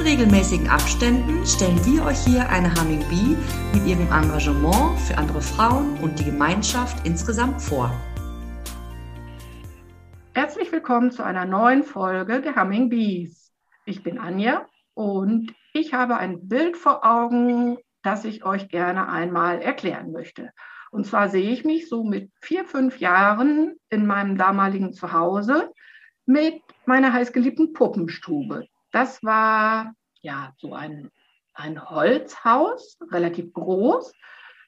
In 0.00 0.06
regelmäßigen 0.06 0.66
Abständen 0.66 1.44
stellen 1.44 1.78
wir 1.84 2.06
euch 2.06 2.24
hier 2.24 2.48
eine 2.48 2.74
Humming 2.74 3.06
Bee 3.10 3.36
mit 3.74 3.86
ihrem 3.86 4.06
Engagement 4.10 4.98
für 4.98 5.18
andere 5.18 5.42
Frauen 5.42 5.98
und 5.98 6.18
die 6.18 6.24
Gemeinschaft 6.24 7.06
insgesamt 7.06 7.60
vor. 7.60 7.92
Herzlich 10.32 10.72
willkommen 10.72 11.10
zu 11.10 11.22
einer 11.22 11.44
neuen 11.44 11.82
Folge 11.82 12.40
der 12.40 12.56
Humming 12.56 12.88
Bees. 12.88 13.52
Ich 13.84 14.02
bin 14.02 14.18
Anja 14.18 14.66
und 14.94 15.52
ich 15.74 15.92
habe 15.92 16.16
ein 16.16 16.48
Bild 16.48 16.78
vor 16.78 17.04
Augen, 17.04 17.76
das 18.02 18.24
ich 18.24 18.42
euch 18.42 18.70
gerne 18.70 19.06
einmal 19.06 19.60
erklären 19.60 20.12
möchte. 20.12 20.50
Und 20.90 21.06
zwar 21.06 21.28
sehe 21.28 21.50
ich 21.50 21.66
mich 21.66 21.90
so 21.90 22.04
mit 22.04 22.30
vier, 22.40 22.64
fünf 22.64 23.00
Jahren 23.00 23.76
in 23.90 24.06
meinem 24.06 24.38
damaligen 24.38 24.94
Zuhause 24.94 25.70
mit 26.24 26.62
meiner 26.86 27.12
heißgeliebten 27.12 27.74
Puppenstube. 27.74 28.66
Das 28.90 29.22
war 29.22 29.94
ja 30.22 30.52
so 30.58 30.74
ein, 30.74 31.10
ein 31.54 31.88
Holzhaus, 31.88 32.98
relativ 33.10 33.52
groß. 33.52 34.12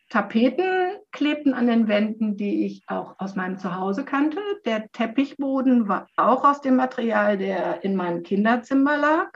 Tapeten 0.08 0.98
klebten 1.10 1.54
an 1.54 1.66
den 1.66 1.88
Wänden, 1.88 2.36
die 2.36 2.66
ich 2.66 2.82
auch 2.86 3.18
aus 3.18 3.34
meinem 3.34 3.58
Zuhause 3.58 4.04
kannte. 4.04 4.40
Der 4.66 4.90
Teppichboden 4.92 5.88
war 5.88 6.06
auch 6.16 6.44
aus 6.44 6.60
dem 6.60 6.76
Material, 6.76 7.38
der 7.38 7.82
in 7.82 7.96
meinem 7.96 8.22
Kinderzimmer 8.22 8.98
lag. 8.98 9.30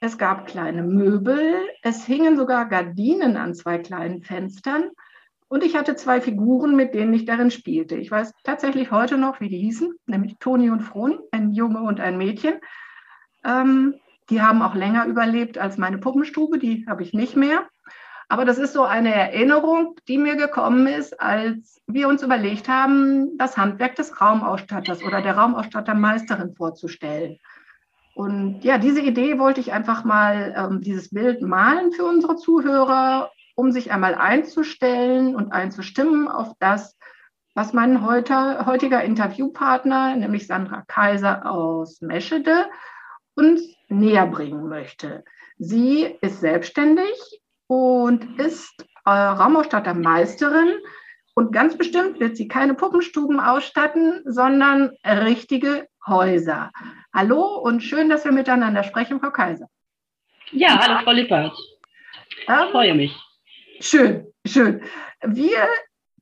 Es 0.00 0.18
gab 0.18 0.46
kleine 0.46 0.82
Möbel. 0.82 1.56
Es 1.82 2.04
hingen 2.04 2.36
sogar 2.36 2.68
Gardinen 2.68 3.38
an 3.38 3.54
zwei 3.54 3.78
kleinen 3.78 4.22
Fenstern. 4.22 4.90
Und 5.48 5.64
ich 5.64 5.74
hatte 5.74 5.96
zwei 5.96 6.20
Figuren, 6.20 6.76
mit 6.76 6.92
denen 6.94 7.14
ich 7.14 7.24
darin 7.24 7.50
spielte. 7.50 7.96
Ich 7.96 8.10
weiß 8.10 8.34
tatsächlich 8.42 8.90
heute 8.90 9.16
noch, 9.16 9.40
wie 9.40 9.48
die 9.48 9.58
hießen, 9.58 9.94
nämlich 10.04 10.36
Toni 10.38 10.68
und 10.68 10.82
Froni, 10.82 11.18
ein 11.30 11.52
Junge 11.52 11.80
und 11.80 12.00
ein 12.00 12.18
Mädchen. 12.18 12.60
Ähm, 13.44 13.94
die 14.30 14.40
haben 14.40 14.62
auch 14.62 14.74
länger 14.74 15.06
überlebt 15.06 15.58
als 15.58 15.78
meine 15.78 15.98
Puppenstube, 15.98 16.58
die 16.58 16.86
habe 16.88 17.02
ich 17.02 17.12
nicht 17.12 17.36
mehr. 17.36 17.64
Aber 18.28 18.44
das 18.44 18.58
ist 18.58 18.72
so 18.72 18.84
eine 18.84 19.14
Erinnerung, 19.14 19.96
die 20.08 20.18
mir 20.18 20.36
gekommen 20.36 20.86
ist, 20.86 21.20
als 21.20 21.82
wir 21.86 22.08
uns 22.08 22.22
überlegt 22.22 22.68
haben, 22.68 23.36
das 23.36 23.56
Handwerk 23.56 23.96
des 23.96 24.20
Raumausstatters 24.20 25.02
oder 25.04 25.20
der 25.20 25.36
Raumausstattermeisterin 25.36 26.54
vorzustellen. 26.54 27.38
Und 28.14 28.62
ja, 28.62 28.78
diese 28.78 29.00
Idee 29.00 29.38
wollte 29.38 29.60
ich 29.60 29.72
einfach 29.72 30.04
mal, 30.04 30.54
ähm, 30.56 30.80
dieses 30.80 31.10
Bild 31.10 31.42
malen 31.42 31.92
für 31.92 32.04
unsere 32.04 32.36
Zuhörer, 32.36 33.30
um 33.56 33.72
sich 33.72 33.92
einmal 33.92 34.14
einzustellen 34.14 35.36
und 35.36 35.52
einzustimmen 35.52 36.28
auf 36.28 36.52
das, 36.60 36.96
was 37.54 37.72
mein 37.72 38.04
heute, 38.06 38.66
heutiger 38.66 39.02
Interviewpartner, 39.02 40.16
nämlich 40.16 40.46
Sandra 40.46 40.82
Kaiser 40.86 41.50
aus 41.50 42.00
Meschede, 42.00 42.66
uns 43.34 43.62
näher 43.88 44.26
bringen 44.26 44.68
möchte. 44.68 45.24
Sie 45.58 46.16
ist 46.20 46.40
selbstständig 46.40 47.12
und 47.66 48.38
ist 48.40 48.86
äh, 49.04 49.10
Raumausstattermeisterin 49.10 50.78
und 51.34 51.52
ganz 51.52 51.76
bestimmt 51.76 52.20
wird 52.20 52.36
sie 52.36 52.48
keine 52.48 52.74
Puppenstuben 52.74 53.40
ausstatten, 53.40 54.22
sondern 54.24 54.96
richtige 55.04 55.88
Häuser. 56.06 56.70
Hallo 57.12 57.56
und 57.58 57.82
schön, 57.82 58.08
dass 58.08 58.24
wir 58.24 58.32
miteinander 58.32 58.84
sprechen, 58.84 59.20
Frau 59.20 59.30
Kaiser. 59.30 59.66
Ja, 60.52 60.78
hallo 60.78 61.00
Frau 61.02 61.12
Lippert. 61.12 61.52
Ich 62.40 62.48
ähm, 62.48 62.70
freue 62.70 62.94
mich. 62.94 63.16
Schön, 63.80 64.26
schön. 64.46 64.82
Wir 65.22 65.66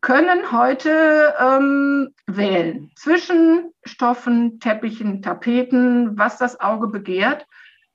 können 0.03 0.51
heute 0.51 1.35
ähm, 1.39 2.13
wählen 2.27 2.91
zwischen 2.97 3.73
Stoffen, 3.85 4.59
Teppichen, 4.59 5.23
Tapeten, 5.23 6.19
was 6.19 6.39
das 6.39 6.61
Auge 6.61 6.89
begehrt. 6.89 7.47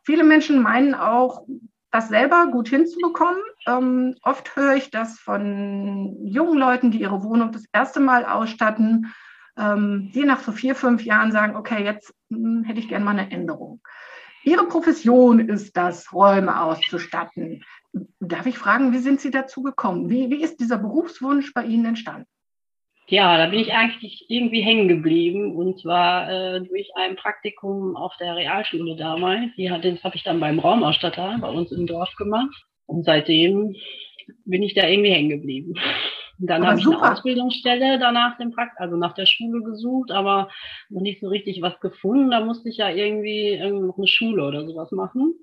Viele 0.03 0.23
Menschen 0.23 0.63
meinen 0.63 0.95
auch, 0.95 1.45
das 1.91 2.07
selber 2.07 2.47
gut 2.47 2.69
hinzubekommen. 2.69 3.41
Ähm, 3.67 4.15
oft 4.21 4.55
höre 4.55 4.75
ich 4.75 4.89
das 4.89 5.19
von 5.19 6.17
jungen 6.25 6.57
Leuten, 6.57 6.91
die 6.91 7.01
ihre 7.01 7.23
Wohnung 7.23 7.51
das 7.51 7.65
erste 7.73 7.99
Mal 7.99 8.25
ausstatten, 8.25 9.13
ähm, 9.57 10.09
die 10.13 10.23
nach 10.23 10.39
so 10.39 10.53
vier, 10.53 10.75
fünf 10.75 11.03
Jahren 11.03 11.33
sagen, 11.33 11.57
okay, 11.57 11.83
jetzt 11.83 12.13
hm, 12.29 12.63
hätte 12.63 12.79
ich 12.79 12.87
gerne 12.87 13.03
mal 13.03 13.11
eine 13.11 13.31
Änderung. 13.31 13.81
Ihre 14.43 14.65
Profession 14.65 15.41
ist 15.41 15.75
das, 15.75 16.13
Räume 16.13 16.61
auszustatten. 16.61 17.65
Darf 18.19 18.45
ich 18.45 18.57
fragen, 18.57 18.93
wie 18.93 18.99
sind 18.99 19.21
Sie 19.21 19.31
dazu 19.31 19.63
gekommen? 19.63 20.09
Wie, 20.09 20.29
wie 20.29 20.41
ist 20.41 20.59
dieser 20.59 20.77
Berufswunsch 20.77 21.53
bei 21.53 21.63
Ihnen 21.63 21.85
entstanden? 21.85 22.27
Ja, 23.09 23.37
da 23.37 23.45
bin 23.47 23.59
ich 23.59 23.71
eigentlich 23.71 24.25
irgendwie 24.27 24.61
hängen 24.61 24.89
geblieben 24.89 25.55
und 25.55 25.79
zwar 25.79 26.29
äh, 26.29 26.61
durch 26.61 26.89
ein 26.95 27.15
Praktikum 27.15 27.95
auf 27.95 28.13
der 28.19 28.35
Realschule 28.35 28.97
damals. 28.97 29.55
Die 29.55 29.71
hat, 29.71 29.85
das 29.85 30.03
habe 30.03 30.17
ich 30.17 30.23
dann 30.23 30.41
beim 30.41 30.59
Raumausstatter 30.59 31.37
bei 31.39 31.47
uns 31.47 31.71
im 31.71 31.87
Dorf 31.87 32.13
gemacht 32.17 32.53
und 32.85 33.05
seitdem 33.05 33.75
bin 34.43 34.61
ich 34.61 34.73
da 34.73 34.87
irgendwie 34.87 35.11
hängen 35.11 35.29
geblieben. 35.29 35.75
Und 36.39 36.47
dann 36.47 36.67
habe 36.67 36.79
ich 36.79 36.85
eine 36.85 37.11
Ausbildungsstelle 37.11 37.97
danach 37.97 38.37
dem 38.37 38.51
Prakt 38.51 38.77
also 38.77 38.95
nach 38.97 39.13
der 39.13 39.25
Schule 39.25 39.63
gesucht, 39.63 40.11
aber 40.11 40.49
noch 40.89 41.01
nicht 41.01 41.21
so 41.21 41.29
richtig 41.29 41.61
was 41.61 41.79
gefunden. 41.79 42.29
Da 42.29 42.41
musste 42.41 42.69
ich 42.69 42.77
ja 42.77 42.89
irgendwie, 42.89 43.53
irgendwie 43.53 43.87
noch 43.87 43.97
eine 43.97 44.07
Schule 44.07 44.45
oder 44.45 44.67
sowas 44.67 44.91
machen. 44.91 45.33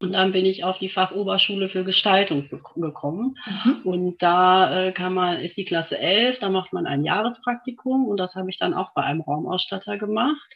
Und 0.00 0.12
dann 0.12 0.30
bin 0.30 0.46
ich 0.46 0.62
auf 0.62 0.78
die 0.78 0.90
Fachoberschule 0.90 1.68
für 1.70 1.82
Gestaltung 1.82 2.48
gekommen. 2.76 3.36
Mhm. 3.64 3.80
Und 3.82 4.22
da 4.22 4.86
äh, 4.86 4.92
kann 4.92 5.12
man, 5.12 5.40
ist 5.40 5.56
die 5.56 5.64
Klasse 5.64 5.98
11, 5.98 6.38
da 6.38 6.50
macht 6.50 6.72
man 6.72 6.86
ein 6.86 7.04
Jahrespraktikum 7.04 8.06
und 8.06 8.16
das 8.16 8.34
habe 8.36 8.48
ich 8.48 8.58
dann 8.58 8.74
auch 8.74 8.92
bei 8.94 9.02
einem 9.02 9.22
Raumausstatter 9.22 9.98
gemacht. 9.98 10.48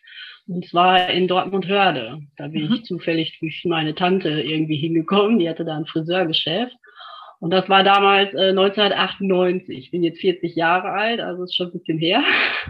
Und 0.47 0.66
zwar 0.69 1.10
in 1.10 1.26
Dortmund-Hörde. 1.26 2.20
Da 2.36 2.48
bin 2.48 2.69
mhm. 2.69 2.75
ich 2.75 2.84
zufällig 2.84 3.38
durch 3.41 3.64
meine 3.64 3.97
Tante 3.97 4.28
irgendwie 4.28 4.76
hingekommen, 4.76 5.41
die 5.41 5.48
hatte 5.48 5.64
da 5.64 5.76
ein 5.76 5.86
Friseurgeschäft. 5.86 6.76
Und 7.41 7.50
das 7.50 7.69
war 7.69 7.82
damals 7.82 8.32
äh, 8.34 8.50
1998. 8.50 9.76
Ich 9.76 9.91
bin 9.91 10.04
jetzt 10.04 10.20
40 10.20 10.54
Jahre 10.54 10.91
alt, 10.91 11.20
also 11.20 11.42
ist 11.42 11.56
schon 11.56 11.69
ein 11.69 11.72
bisschen 11.72 11.98
her. 11.98 12.22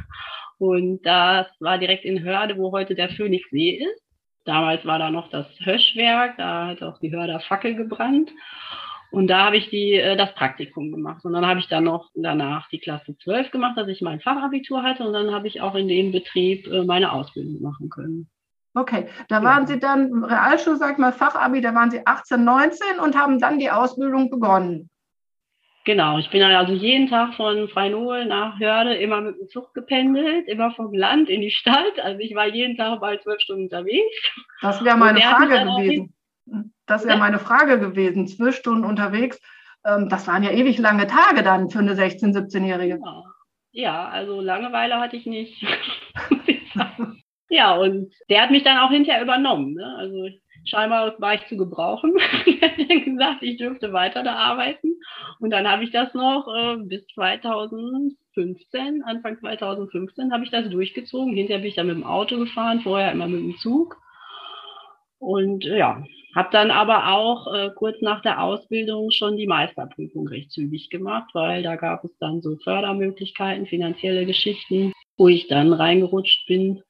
Und 0.59 1.03
das 1.03 1.49
war 1.61 1.77
direkt 1.77 2.07
in 2.07 2.23
Hörde, 2.23 2.57
wo 2.57 2.73
heute 2.73 2.95
der 2.95 3.11
Phoenixsee 3.11 3.71
ist. 3.71 4.12
Damals 4.45 4.85
war 4.85 4.99
da 4.99 5.11
noch 5.11 5.31
das 5.31 5.47
Höschwerk, 5.61 6.37
da 6.37 6.69
hat 6.69 6.83
auch 6.83 6.99
die 6.99 7.13
Hörder 7.13 7.41
Fackel 7.41 7.75
gebrannt. 7.75 8.31
Und 9.13 9.27
da 9.27 9.45
habe 9.45 9.59
ich 9.59 9.69
die, 9.69 9.93
äh, 9.93 10.17
das 10.17 10.35
Praktikum 10.35 10.91
gemacht. 10.91 11.25
Und 11.25 11.35
dann 11.35 11.47
habe 11.47 11.61
ich 11.61 11.69
dann 11.69 11.85
noch 11.85 12.11
danach 12.15 12.69
die 12.71 12.81
Klasse 12.81 13.17
12 13.23 13.51
gemacht, 13.51 13.77
dass 13.77 13.89
ich 13.89 14.01
mein 14.01 14.21
Fachabitur 14.21 14.83
hatte. 14.83 15.07
Und 15.07 15.13
dann 15.13 15.33
habe 15.33 15.47
ich 15.47 15.61
auch 15.61 15.75
in 15.75 15.87
dem 15.87 16.13
Betrieb 16.13 16.67
äh, 16.67 16.83
meine 16.85 17.13
Ausbildung 17.13 17.61
machen 17.61 17.91
können. 17.91 18.31
Okay, 18.75 19.07
da 19.29 19.43
waren 19.43 19.67
Sie 19.67 19.79
dann 19.79 20.25
Realschule, 20.25 20.79
sag 20.79 20.93
ich 20.93 20.99
mal, 20.99 21.13
Fachabi, 21.13 21.61
da 21.61 21.75
waren 21.75 21.91
Sie 21.91 22.07
18, 22.07 22.43
19 22.43 23.01
und 23.05 23.15
haben 23.15 23.39
dann 23.39 23.59
die 23.59 23.71
Ausbildung 23.71 24.31
begonnen. 24.31 24.89
Genau, 25.85 26.19
ich 26.19 26.31
bin 26.31 26.41
dann 26.41 26.55
also 26.55 26.73
jeden 26.73 27.09
Tag 27.09 27.35
von 27.35 27.69
Freinol 27.69 28.25
nach 28.27 28.61
Hörde 28.61 28.95
immer 28.95 29.21
mit 29.21 29.41
dem 29.41 29.49
Zug 29.49 29.75
gependelt, 29.75 30.47
immer 30.47 30.71
vom 30.73 30.95
Land 30.95 31.29
in 31.29 31.41
die 31.41 31.51
Stadt. 31.51 31.99
Also 32.01 32.21
ich 32.21 32.35
war 32.37 32.47
jeden 32.47 32.77
Tag 32.77 33.01
bei 33.01 33.17
zwölf 33.17 33.41
Stunden 33.41 33.65
unterwegs. 33.65 34.33
Das 34.61 34.85
wäre 34.85 34.97
meine 34.97 35.21
Frage 35.21 35.65
gewesen. 35.65 36.15
Das 36.87 37.05
wäre 37.05 37.19
meine 37.19 37.41
Frage 37.41 37.81
gewesen. 37.81 38.29
Zwölf 38.29 38.57
Stunden 38.57 38.85
unterwegs. 38.85 39.41
Ähm, 39.85 40.09
das 40.09 40.29
waren 40.29 40.45
ja 40.45 40.53
ewig 40.53 40.79
lange 40.79 41.09
Tage 41.09 41.43
dann 41.43 41.69
für 41.69 41.81
eine 41.81 41.95
16-, 41.95 42.33
17-Jährige. 42.33 43.01
Ja. 43.03 43.25
ja, 43.73 44.09
also 44.09 44.41
Langeweile 44.41 45.01
hatte 45.01 45.17
ich 45.17 45.27
nicht. 45.27 45.67
ja, 47.49 47.75
und 47.75 48.13
der 48.29 48.43
hat 48.43 48.51
mich 48.53 48.63
dann 48.63 48.79
auch 48.79 48.91
hinterher 48.91 49.23
übernommen. 49.23 49.75
Ne? 49.75 49.97
Also 49.99 50.29
scheinbar 50.65 51.15
war 51.19 51.35
ich 51.35 51.47
zu 51.47 51.57
gebrauchen. 51.57 52.15
er 52.61 52.71
hat 52.71 53.05
gesagt, 53.05 53.43
ich 53.43 53.59
dürfte 53.59 53.93
weiter 53.93 54.23
da 54.23 54.35
arbeiten. 54.35 54.97
Und 55.41 55.51
dann 55.51 55.69
habe 55.69 55.85
ich 55.85 55.91
das 55.91 56.15
noch 56.15 56.47
äh, 56.55 56.77
bis 56.77 57.07
2015, 57.15 59.03
Anfang 59.05 59.39
2015 59.39 60.33
habe 60.33 60.45
ich 60.45 60.51
das 60.51 60.69
durchgezogen. 60.69 61.35
Hinterher 61.35 61.61
bin 61.61 61.69
ich 61.69 61.77
dann 61.77 61.87
mit 61.87 61.97
dem 61.97 62.05
Auto 62.05 62.39
gefahren, 62.39 62.81
vorher 62.81 63.13
immer 63.13 63.29
mit 63.29 63.41
dem 63.41 63.57
Zug. 63.59 63.97
Und 65.19 65.65
äh, 65.67 65.79
ja, 65.79 66.03
habe 66.35 66.49
dann 66.51 66.71
aber 66.71 67.13
auch 67.13 67.53
äh, 67.53 67.71
kurz 67.77 68.01
nach 68.01 68.23
der 68.23 68.43
Ausbildung 68.43 69.11
schon 69.11 69.37
die 69.37 69.47
Meisterprüfung 69.47 70.27
recht 70.29 70.51
zügig 70.51 70.89
gemacht, 70.89 71.31
weil 71.35 71.63
da 71.63 71.77
gab 71.77 72.05
es 72.05 72.17
dann 72.19 72.41
so 72.41 72.57
Fördermöglichkeiten, 72.65 73.67
finanzielle 73.67 74.25
Geschichten, 74.25 74.93
wo 75.19 75.29
ich 75.29 75.47
dann 75.49 75.73
reingerutscht 75.73 76.47
bin 76.47 76.83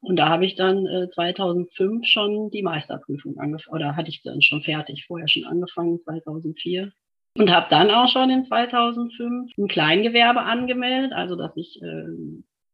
und 0.00 0.16
da 0.16 0.28
habe 0.28 0.46
ich 0.46 0.54
dann 0.54 0.86
äh, 0.86 1.10
2005 1.10 2.06
schon 2.06 2.50
die 2.50 2.62
Meisterprüfung 2.62 3.38
angefangen, 3.38 3.74
oder 3.74 3.96
hatte 3.96 4.10
ich 4.10 4.22
dann 4.22 4.42
schon 4.42 4.62
fertig, 4.62 5.06
vorher 5.06 5.28
schon 5.28 5.44
angefangen, 5.44 6.00
2004. 6.04 6.92
Und 7.36 7.50
habe 7.50 7.66
dann 7.70 7.90
auch 7.90 8.08
schon 8.08 8.30
in 8.30 8.44
2005 8.46 9.52
ein 9.56 9.68
Kleingewerbe 9.68 10.40
angemeldet, 10.40 11.12
also 11.12 11.36
dass 11.36 11.56
ich 11.56 11.80
äh, 11.82 12.04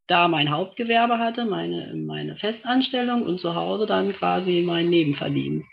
da 0.06 0.29
mein 0.29 0.50
Hauptgewerbe 0.50 1.19
hatte, 1.19 1.44
meine, 1.44 1.94
meine 1.94 2.37
Festanstellung 2.37 3.23
und 3.23 3.41
zu 3.41 3.55
Hause 3.55 3.87
dann 3.87 4.12
quasi 4.12 4.62
mein 4.67 4.88
Nebenverdienst. 4.88 5.67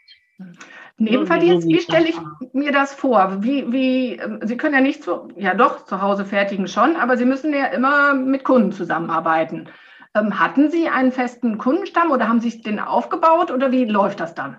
Nebenverdienst, 0.97 1.67
wie 1.67 1.79
stelle 1.79 2.09
ich 2.09 2.15
mir 2.53 2.71
das 2.71 2.93
vor? 2.93 3.43
Wie, 3.43 3.71
wie, 3.71 4.13
ähm, 4.15 4.39
Sie 4.43 4.55
können 4.55 4.75
ja 4.75 4.81
nicht 4.81 5.03
zu, 5.03 5.29
ja 5.35 5.53
doch, 5.53 5.85
zu 5.85 6.01
Hause 6.01 6.25
fertigen 6.25 6.67
schon, 6.67 6.95
aber 6.95 7.17
Sie 7.17 7.25
müssen 7.25 7.53
ja 7.53 7.65
immer 7.67 8.13
mit 8.13 8.43
Kunden 8.43 8.71
zusammenarbeiten. 8.71 9.67
Ähm, 10.15 10.39
hatten 10.39 10.69
Sie 10.69 10.89
einen 10.89 11.11
festen 11.11 11.57
Kundenstamm 11.57 12.11
oder 12.11 12.27
haben 12.27 12.41
Sie 12.41 12.61
den 12.61 12.79
aufgebaut 12.79 13.51
oder 13.51 13.71
wie 13.71 13.85
läuft 13.85 14.19
das 14.19 14.35
dann? 14.35 14.57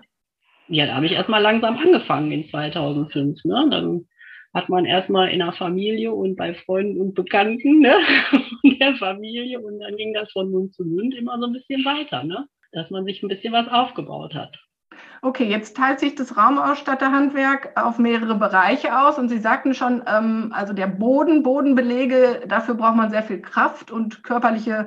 Ja, 0.67 0.85
da 0.85 0.95
habe 0.95 1.05
ich 1.05 1.11
erstmal 1.11 1.41
langsam 1.41 1.77
angefangen 1.77 2.31
in 2.31 2.49
2005. 2.49 3.43
Ne? 3.45 3.67
Dann 3.69 4.07
hat 4.53 4.69
man 4.69 4.85
erstmal 4.85 5.29
in 5.29 5.39
der 5.39 5.53
Familie 5.53 6.13
und 6.13 6.35
bei 6.35 6.53
Freunden 6.53 6.99
und 7.01 7.13
Bekannten 7.15 7.79
ne? 7.79 7.95
in 8.63 8.79
der 8.79 8.95
Familie 8.95 9.59
und 9.59 9.79
dann 9.79 9.95
ging 9.97 10.13
das 10.13 10.31
von 10.31 10.51
Mund 10.51 10.73
zu 10.73 10.83
Mund 10.83 11.13
immer 11.15 11.37
so 11.39 11.47
ein 11.47 11.53
bisschen 11.53 11.83
weiter, 11.85 12.23
ne? 12.23 12.47
dass 12.71 12.89
man 12.89 13.05
sich 13.05 13.21
ein 13.21 13.29
bisschen 13.29 13.53
was 13.53 13.67
aufgebaut 13.67 14.33
hat. 14.33 14.57
Okay, 15.21 15.45
jetzt 15.45 15.77
teilt 15.77 15.99
sich 15.99 16.15
das 16.15 16.35
Raumausstatterhandwerk 16.35 17.79
auf 17.81 17.97
mehrere 17.97 18.35
Bereiche 18.35 18.99
aus 18.99 19.17
und 19.17 19.29
Sie 19.29 19.37
sagten 19.37 19.73
schon, 19.73 20.03
ähm, 20.05 20.51
also 20.53 20.73
der 20.73 20.87
Boden, 20.87 21.43
Bodenbelege, 21.43 22.41
dafür 22.47 22.75
braucht 22.75 22.97
man 22.97 23.09
sehr 23.09 23.23
viel 23.23 23.41
Kraft 23.41 23.89
und 23.89 24.23
körperliche, 24.23 24.71
äh, 24.71 24.85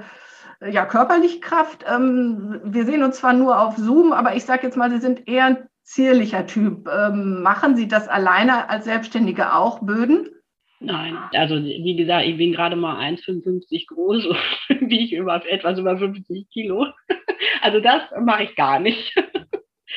ja, 0.61 0.87
körperliche 0.87 1.41
Kraft. 1.41 1.85
Ähm, 1.88 2.61
wir 2.64 2.85
sehen 2.85 3.03
uns 3.03 3.19
zwar 3.19 3.32
nur 3.32 3.61
auf 3.61 3.76
Zoom, 3.76 4.12
aber 4.12 4.37
ich 4.37 4.44
sage 4.44 4.67
jetzt 4.67 4.76
mal, 4.76 4.91
Sie 4.91 5.00
sind 5.00 5.29
eher 5.29 5.44
ein 5.47 5.69
zierlicher 5.82 6.47
Typ. 6.47 6.88
Ähm, 6.88 7.43
machen 7.43 7.76
Sie 7.76 7.88
das 7.88 8.08
alleine 8.08 8.69
als 8.69 8.85
Selbstständige 8.85 9.55
auch, 9.55 9.81
Böden? 9.81 10.31
Nein, 10.81 11.17
also 11.32 11.56
wie 11.56 11.97
gesagt, 11.97 12.26
ich 12.26 12.37
bin 12.37 12.53
gerade 12.53 12.76
mal 12.76 12.99
1,55 12.99 13.87
groß, 13.87 14.25
wie 14.81 15.00
ich 15.05 15.12
über 15.12 15.43
etwas 15.49 15.79
über 15.79 15.99
50 15.99 16.49
Kilo. 16.50 16.87
Also 17.61 17.81
das 17.81 18.03
mache 18.20 18.44
ich 18.44 18.56
gar 18.56 18.79
nicht. 18.81 19.14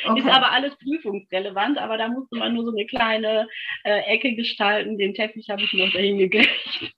Okay. 0.05 0.19
Ist 0.19 0.27
aber 0.27 0.51
alles 0.51 0.77
prüfungsrelevant, 0.77 1.77
aber 1.77 1.97
da 1.97 2.07
musste 2.07 2.37
man 2.37 2.53
nur 2.53 2.63
so 2.63 2.71
eine 2.71 2.85
kleine 2.85 3.49
äh, 3.83 4.01
Ecke 4.01 4.35
gestalten. 4.35 4.97
Den 4.97 5.13
Teppich 5.13 5.49
habe 5.49 5.63
ich 5.63 5.73
noch 5.73 5.91
dahin 5.91 6.19
gekriegt. 6.19 6.93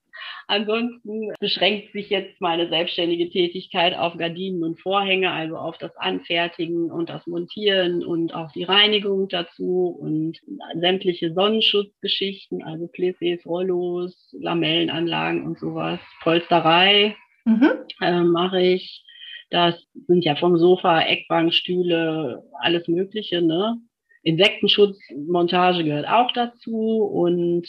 Ansonsten 0.47 1.33
beschränkt 1.39 1.93
sich 1.93 2.09
jetzt 2.09 2.39
meine 2.41 2.69
selbstständige 2.69 3.29
Tätigkeit 3.29 3.97
auf 3.97 4.17
Gardinen 4.17 4.63
und 4.63 4.79
Vorhänge, 4.79 5.31
also 5.31 5.57
auf 5.57 5.77
das 5.77 5.95
Anfertigen 5.97 6.91
und 6.91 7.09
das 7.09 7.25
Montieren 7.27 8.05
und 8.05 8.33
auch 8.33 8.51
die 8.51 8.63
Reinigung 8.63 9.27
dazu 9.27 9.97
und 9.99 10.39
sämtliche 10.79 11.33
Sonnenschutzgeschichten, 11.33 12.63
also 12.63 12.85
Plissés, 12.85 13.45
Rollos, 13.45 14.35
Lamellenanlagen 14.39 15.45
und 15.45 15.59
sowas. 15.59 15.99
Polsterei 16.21 17.15
mhm. 17.45 17.71
äh, 18.01 18.21
mache 18.21 18.61
ich. 18.61 19.05
Das 19.49 19.75
sind 20.07 20.23
ja 20.23 20.35
vom 20.37 20.57
Sofa, 20.57 21.01
Eckbank, 21.01 21.53
Stühle, 21.53 22.43
alles 22.61 22.87
Mögliche. 22.87 23.41
Ne? 23.41 23.77
Insektenschutzmontage 24.23 25.83
gehört 25.83 26.07
auch 26.07 26.31
dazu 26.31 27.03
und 27.03 27.67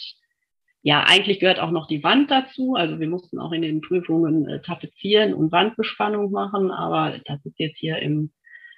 ja, 0.83 1.05
eigentlich 1.07 1.39
gehört 1.39 1.59
auch 1.59 1.71
noch 1.71 1.87
die 1.87 2.03
Wand 2.03 2.29
dazu. 2.29 2.75
Also 2.75 2.99
wir 2.99 3.07
mussten 3.07 3.39
auch 3.39 3.53
in 3.53 3.61
den 3.61 3.79
Prüfungen 3.79 4.47
äh, 4.49 4.61
tapezieren 4.61 5.33
und 5.33 5.51
Wandbespannung 5.53 6.29
machen, 6.29 6.71
aber 6.71 7.19
das 7.25 7.43
ist 7.45 7.57
jetzt 7.57 7.77
hier 7.77 7.99
im, 7.99 8.31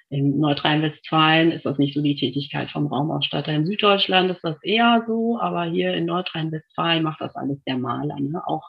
in 0.08 0.38
Nordrhein-Westfalen 0.38 1.50
ist 1.50 1.66
das 1.66 1.78
nicht 1.78 1.94
so 1.94 2.02
die 2.02 2.14
Tätigkeit 2.14 2.70
vom 2.70 2.86
Raumausstatter. 2.86 3.52
In 3.52 3.66
Süddeutschland 3.66 4.30
ist 4.30 4.44
das 4.44 4.56
eher 4.62 5.02
so, 5.08 5.40
aber 5.40 5.64
hier 5.64 5.94
in 5.94 6.06
Nordrhein-Westfalen 6.06 7.02
macht 7.02 7.20
das 7.20 7.34
alles 7.34 7.58
der 7.64 7.76
Maler, 7.76 8.20
ne? 8.20 8.40
auch 8.46 8.62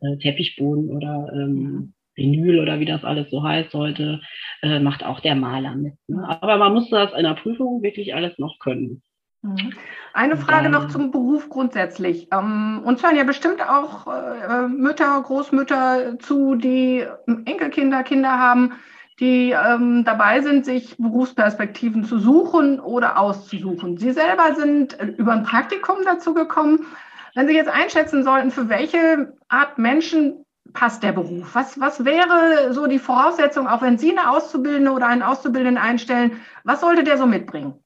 äh, 0.00 0.18
Teppichboden 0.18 0.90
oder 0.90 1.32
ähm, 1.32 1.94
Vinyl 2.14 2.60
oder 2.60 2.80
wie 2.80 2.84
das 2.84 3.02
alles 3.02 3.30
so 3.30 3.42
heißt 3.42 3.72
heute, 3.72 4.20
äh, 4.60 4.78
macht 4.78 5.04
auch 5.04 5.20
der 5.20 5.36
Maler 5.36 5.74
mit. 5.74 5.94
Ne? 6.06 6.22
Aber 6.42 6.58
man 6.58 6.74
muss 6.74 6.90
das 6.90 7.14
in 7.14 7.24
der 7.24 7.34
Prüfung 7.34 7.82
wirklich 7.82 8.14
alles 8.14 8.38
noch 8.38 8.58
können. 8.58 9.02
Mhm. 9.44 9.74
Eine 10.14 10.36
Frage 10.38 10.70
noch 10.70 10.88
zum 10.88 11.10
Beruf 11.10 11.50
grundsätzlich. 11.50 12.28
Ähm, 12.32 12.80
uns 12.84 13.02
hören 13.02 13.16
ja 13.16 13.24
bestimmt 13.24 13.60
auch 13.60 14.06
äh, 14.06 14.68
Mütter, 14.68 15.20
Großmütter 15.20 16.18
zu, 16.18 16.54
die 16.54 17.06
Enkelkinder, 17.26 18.02
Kinder 18.04 18.38
haben, 18.38 18.72
die 19.20 19.50
ähm, 19.50 20.02
dabei 20.04 20.40
sind, 20.40 20.64
sich 20.64 20.96
Berufsperspektiven 20.96 22.04
zu 22.04 22.18
suchen 22.18 22.80
oder 22.80 23.18
auszusuchen. 23.18 23.98
Sie 23.98 24.12
selber 24.12 24.54
sind 24.54 24.98
äh, 24.98 25.06
über 25.06 25.32
ein 25.32 25.42
Praktikum 25.42 25.96
dazu 26.06 26.32
gekommen. 26.32 26.86
Wenn 27.34 27.46
Sie 27.46 27.54
jetzt 27.54 27.70
einschätzen 27.70 28.24
sollten, 28.24 28.50
für 28.50 28.70
welche 28.70 29.34
Art 29.48 29.76
Menschen 29.76 30.46
passt 30.72 31.02
der 31.02 31.12
Beruf? 31.12 31.54
Was, 31.54 31.78
was 31.78 32.04
wäre 32.06 32.72
so 32.72 32.86
die 32.86 32.98
Voraussetzung, 32.98 33.66
auch 33.66 33.82
wenn 33.82 33.98
Sie 33.98 34.16
eine 34.16 34.30
Auszubildende 34.30 34.92
oder 34.92 35.06
einen 35.06 35.22
Auszubildenden 35.22 35.82
einstellen, 35.82 36.40
was 36.62 36.80
sollte 36.80 37.04
der 37.04 37.18
so 37.18 37.26
mitbringen? 37.26 37.83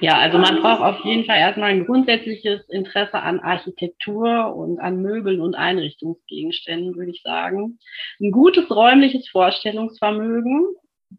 Ja, 0.00 0.18
also 0.18 0.38
man 0.38 0.60
braucht 0.60 0.80
auf 0.80 1.04
jeden 1.04 1.24
Fall 1.24 1.38
erstmal 1.38 1.70
ein 1.70 1.86
grundsätzliches 1.86 2.68
Interesse 2.68 3.20
an 3.20 3.40
Architektur 3.40 4.54
und 4.54 4.78
an 4.80 5.02
Möbeln 5.02 5.40
und 5.40 5.54
Einrichtungsgegenständen, 5.54 6.96
würde 6.96 7.10
ich 7.10 7.22
sagen. 7.22 7.78
Ein 8.20 8.30
gutes 8.30 8.70
räumliches 8.70 9.28
Vorstellungsvermögen, 9.28 10.66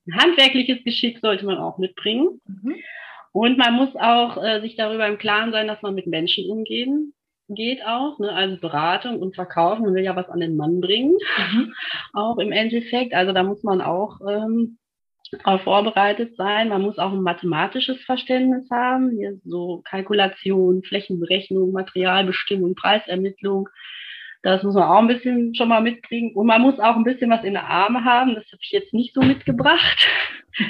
ein 0.08 0.22
handwerkliches 0.22 0.84
Geschick 0.84 1.20
sollte 1.20 1.46
man 1.46 1.58
auch 1.58 1.78
mitbringen. 1.78 2.42
Mhm. 2.46 2.76
Und 3.34 3.58
man 3.58 3.74
muss 3.74 3.96
auch 3.96 4.44
äh, 4.44 4.62
sich 4.62 4.76
darüber 4.76 5.08
im 5.08 5.18
Klaren 5.18 5.52
sein, 5.52 5.68
dass 5.68 5.82
man 5.82 5.96
mit 5.96 6.08
Menschen 6.08 6.50
umgehen 6.50 7.14
geht 7.56 7.86
auch, 7.86 8.20
ne? 8.20 8.32
also 8.32 8.58
Beratung 8.58 9.20
und 9.20 9.36
Verkaufen. 9.36 9.84
Man 9.84 9.94
will 9.94 10.04
ja 10.04 10.16
was 10.16 10.30
an 10.30 10.40
den 10.40 10.56
Mann 10.56 10.82
bringen, 10.82 11.18
mhm. 11.38 11.74
auch 12.14 12.38
im 12.38 12.52
Endeffekt. 12.52 13.14
Also 13.14 13.34
da 13.34 13.44
muss 13.44 13.64
man 13.64 13.82
auch 13.82 14.20
ähm, 14.28 14.78
vorbereitet 15.64 16.36
sein. 16.36 16.70
Man 16.70 16.82
muss 16.82 16.98
auch 16.98 17.12
ein 17.12 17.22
mathematisches 17.22 18.02
Verständnis 18.04 18.70
haben, 18.70 19.12
hier 19.12 19.40
so 19.46 19.82
Kalkulation, 19.86 20.84
Flächenberechnung, 20.84 21.72
Materialbestimmung, 21.72 22.76
Preisermittlung. 22.76 23.70
Das 24.44 24.64
muss 24.64 24.74
man 24.74 24.86
auch 24.86 24.98
ein 24.98 25.08
bisschen 25.08 25.54
schon 25.54 25.70
mal 25.70 25.82
mitbringen. 25.82 26.34
Und 26.34 26.48
man 26.48 26.62
muss 26.62 26.80
auch 26.80 26.96
ein 26.96 27.04
bisschen 27.04 27.30
was 27.30 27.44
in 27.44 27.54
der 27.54 27.68
Arme 27.68 28.04
haben. 28.04 28.34
Das 28.34 28.46
habe 28.46 28.62
ich 28.62 28.72
jetzt 28.72 28.94
nicht 28.94 29.14
so 29.14 29.22
mitgebracht 29.22 30.08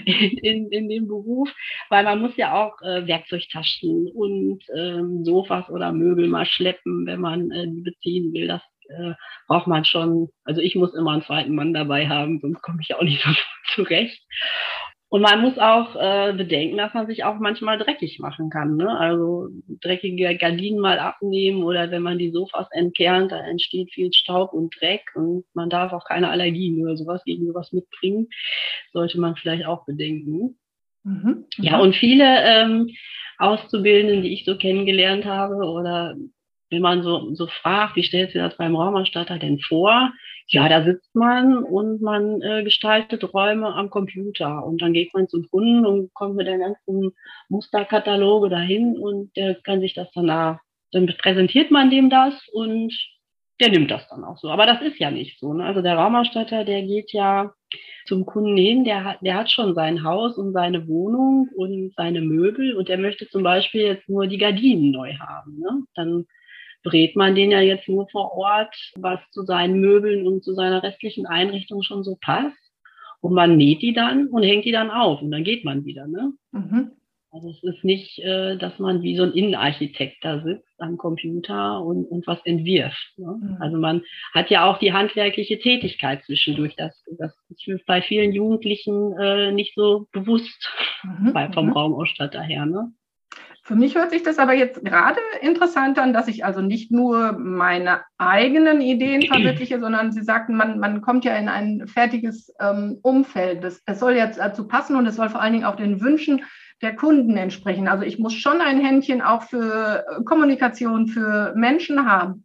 in, 0.06 0.38
in, 0.44 0.72
in 0.72 0.90
dem 0.90 1.08
Beruf, 1.08 1.50
weil 1.90 2.04
man 2.04 2.22
muss 2.22 2.36
ja 2.36 2.54
auch 2.54 2.82
äh, 2.82 3.08
Werkzeugtaschen 3.08 4.12
und 4.12 4.60
ähm, 4.76 5.24
Sofas 5.24 5.70
oder 5.70 5.94
Möbel 5.94 6.28
mal 6.28 6.46
schleppen, 6.46 7.06
wenn 7.06 7.22
man 7.22 7.52
äh, 7.52 7.68
beziehen 7.68 8.34
will. 8.34 8.48
Das 8.48 8.62
äh, 8.92 9.14
braucht 9.48 9.68
man 9.68 9.86
schon, 9.86 10.30
also 10.44 10.62
ich 10.62 10.76
muss 10.76 10.94
immer 10.94 11.12
einen 11.12 11.24
zweiten 11.24 11.56
Mann 11.56 11.74
dabei 11.74 12.08
haben, 12.08 12.40
sonst 12.40 12.62
komme 12.62 12.80
ich 12.82 12.96
auch 12.96 13.04
nicht 13.04 13.24
so 13.24 13.30
zurecht. 13.76 14.22
Und 15.12 15.24
man 15.24 15.42
muss 15.42 15.58
auch 15.58 15.94
äh, 15.98 16.32
bedenken, 16.32 16.78
dass 16.78 16.94
man 16.94 17.06
sich 17.06 17.26
auch 17.26 17.38
manchmal 17.38 17.78
dreckig 17.78 18.20
machen 18.20 18.50
kann. 18.50 18.78
Ne? 18.78 18.98
Also 18.98 19.50
dreckige 19.82 20.38
Gardinen 20.38 20.80
mal 20.80 21.00
abnehmen 21.00 21.64
oder 21.64 21.92
wenn 21.92 22.02
man 22.02 22.18
die 22.18 22.32
Sofas 22.32 22.68
entkernt, 22.72 23.34
da 23.34 23.46
entsteht 23.46 23.92
viel 23.92 24.14
Staub 24.14 24.54
und 24.54 24.74
Dreck 24.80 25.04
und 25.16 25.44
man 25.54 25.70
darf 25.70 25.92
auch 25.92 26.06
keine 26.06 26.30
Allergien 26.30 26.82
oder 26.82 26.96
sowas 26.96 27.22
gegen 27.26 27.46
sowas 27.46 27.74
mitbringen. 27.74 28.30
Sollte 28.94 29.20
man 29.20 29.36
vielleicht 29.36 29.66
auch 29.66 29.84
bedenken. 29.86 30.58
Mhm. 31.04 31.46
Ja, 31.58 31.80
und 31.80 31.94
viele 31.94 32.46
ähm, 32.46 32.88
Auszubildenden, 33.38 34.22
die 34.22 34.34
ich 34.34 34.46
so 34.46 34.56
kennengelernt 34.56 35.26
habe 35.26 35.56
oder 35.56 36.16
wenn 36.72 36.82
man 36.82 37.04
so, 37.04 37.36
so 37.36 37.48
fragt, 37.48 37.96
wie 37.98 38.04
stellt 38.04 38.32
sich 38.32 38.42
das 38.42 38.58
beim 38.58 38.76
Raumerstatter 38.76 39.38
denn 39.38 39.60
vor? 39.60 40.14
Ja, 40.48 40.68
da 40.68 40.84
sitzt 40.84 41.14
man 41.14 41.64
und 41.64 42.02
man 42.02 42.42
äh, 42.42 42.64
gestaltet 42.64 43.34
Räume 43.34 43.74
am 43.74 43.90
Computer 43.90 44.66
und 44.66 44.82
dann 44.82 44.94
geht 44.94 45.14
man 45.14 45.28
zum 45.28 45.48
Kunden 45.50 45.86
und 45.86 46.14
kommt 46.14 46.36
mit 46.36 46.48
der 46.48 46.58
ganzen 46.58 47.12
Musterkataloge 47.50 48.50
dahin 48.50 48.98
und 48.98 49.36
der 49.36 49.56
kann 49.56 49.82
sich 49.82 49.94
das 49.94 50.12
dann 50.14 50.28
da, 50.28 50.60
dann 50.92 51.08
präsentiert 51.08 51.72
man 51.72 51.90
dem 51.90 52.10
das 52.10 52.34
und 52.54 52.94
der 53.60 53.70
nimmt 53.70 53.92
das 53.92 54.08
dann 54.10 54.24
auch 54.24 54.38
so. 54.38 54.50
Aber 54.50 54.66
das 54.66 54.82
ist 54.82 54.98
ja 54.98 55.12
nicht 55.12 55.40
so. 55.40 55.54
Ne? 55.54 55.64
Also 55.64 55.82
der 55.82 55.96
Raumausstatter, 55.96 56.66
der 56.66 56.82
geht 56.82 57.14
ja 57.14 57.54
zum 58.06 58.26
Kunden 58.26 58.58
hin, 58.58 58.84
der 58.84 59.04
hat, 59.04 59.18
der 59.22 59.36
hat 59.36 59.52
schon 59.52 59.76
sein 59.76 60.04
Haus 60.04 60.38
und 60.38 60.54
seine 60.54 60.88
Wohnung 60.88 61.50
und 61.56 61.94
seine 61.96 62.22
Möbel 62.22 62.76
und 62.76 62.90
der 62.90 62.98
möchte 62.98 63.30
zum 63.30 63.44
Beispiel 63.44 63.82
jetzt 63.82 64.10
nur 64.10 64.28
die 64.28 64.40
Gardinen 64.40 64.92
neu 64.92 65.14
haben. 65.14 65.60
Ne? 65.60 65.84
Dann 65.96 66.26
berät 66.84 67.16
man 67.16 67.36
den 67.36 67.52
ja 67.52 67.62
jetzt 67.62 67.88
nur 67.88 68.08
vor 68.10 68.34
Ort, 68.34 68.76
was 68.96 69.20
zu 69.32 69.44
seinen 69.44 69.80
Möbeln 69.80 70.28
und 70.28 70.44
zu 70.44 70.54
seiner 70.54 70.84
restlichen 70.84 71.26
Einrichtung 71.26 71.84
schon 71.84 72.04
so 72.04 72.18
passt. 72.20 72.58
Und 73.22 73.34
man 73.34 73.56
näht 73.56 73.82
die 73.82 73.94
dann 73.94 74.28
und 74.28 74.44
hängt 74.44 74.66
die 74.66 74.72
dann 74.72 74.90
auf 74.90 75.22
und 75.22 75.30
dann 75.32 75.44
geht 75.44 75.64
man 75.64 75.86
wieder. 75.86 76.08
Ne? 76.08 76.34
Mhm. 76.52 76.92
Also 77.34 77.50
es 77.50 77.64
ist 77.64 77.84
nicht, 77.86 78.20
äh, 78.20 78.58
dass 78.58 78.78
man 78.78 79.04
wie 79.04 79.16
so 79.16 79.24
ein 79.24 79.32
Innenarchitekt 79.32 80.18
da 80.22 80.42
sitzt 80.44 80.68
am 80.80 80.98
Computer 80.98 81.82
und, 81.82 82.06
und 82.06 82.28
was 82.28 82.46
entwirft. 82.46 83.14
Ne? 83.16 83.40
Mhm. 83.42 83.58
Also 83.62 83.78
man 83.78 84.02
hat 84.34 84.50
ja 84.50 84.66
auch 84.66 84.80
die 84.80 84.92
handwerkliche 84.92 85.58
Tätigkeit 85.58 86.24
zwischendurch. 86.26 86.76
Das, 86.76 87.02
das 87.18 87.34
ist 87.48 87.86
bei 87.86 88.02
vielen 88.02 88.34
Jugendlichen 88.34 89.18
äh, 89.18 89.54
nicht 89.54 89.76
so 89.76 90.08
bewusst 90.12 90.70
mhm. 91.04 91.32
bei, 91.32 91.50
vom 91.54 91.68
mhm. 91.68 91.72
Raumausstatter 91.72 92.42
her. 92.42 92.66
Ne? 92.66 92.92
Für 93.72 93.78
mich 93.78 93.96
hört 93.96 94.12
sich 94.12 94.22
das 94.22 94.38
aber 94.38 94.52
jetzt 94.52 94.84
gerade 94.84 95.22
interessant 95.40 95.98
an, 95.98 96.12
dass 96.12 96.28
ich 96.28 96.44
also 96.44 96.60
nicht 96.60 96.92
nur 96.92 97.32
meine 97.40 98.02
eigenen 98.18 98.82
Ideen 98.82 99.22
verwirkliche, 99.22 99.80
sondern 99.80 100.12
Sie 100.12 100.24
sagten, 100.24 100.58
man, 100.58 100.78
man 100.78 101.00
kommt 101.00 101.24
ja 101.24 101.38
in 101.38 101.48
ein 101.48 101.88
fertiges 101.88 102.54
ähm, 102.60 103.00
Umfeld. 103.02 103.64
Das, 103.64 103.82
es 103.86 103.98
soll 104.02 104.16
jetzt 104.16 104.40
dazu 104.40 104.68
passen 104.68 104.98
und 104.98 105.06
es 105.06 105.16
soll 105.16 105.30
vor 105.30 105.42
allen 105.42 105.54
Dingen 105.54 105.64
auch 105.64 105.78
den 105.78 106.02
Wünschen 106.02 106.44
der 106.82 106.98
Kunden 106.98 107.38
entsprechen. 107.38 107.88
Also 107.88 108.04
ich 108.04 108.20
muss 108.20 108.34
schon 108.34 108.60
ein 108.60 108.84
Händchen 108.84 109.22
auch 109.22 109.44
für 109.44 110.04
Kommunikation, 110.26 111.08
für 111.08 111.54
Menschen 111.56 112.06
haben. 112.06 112.44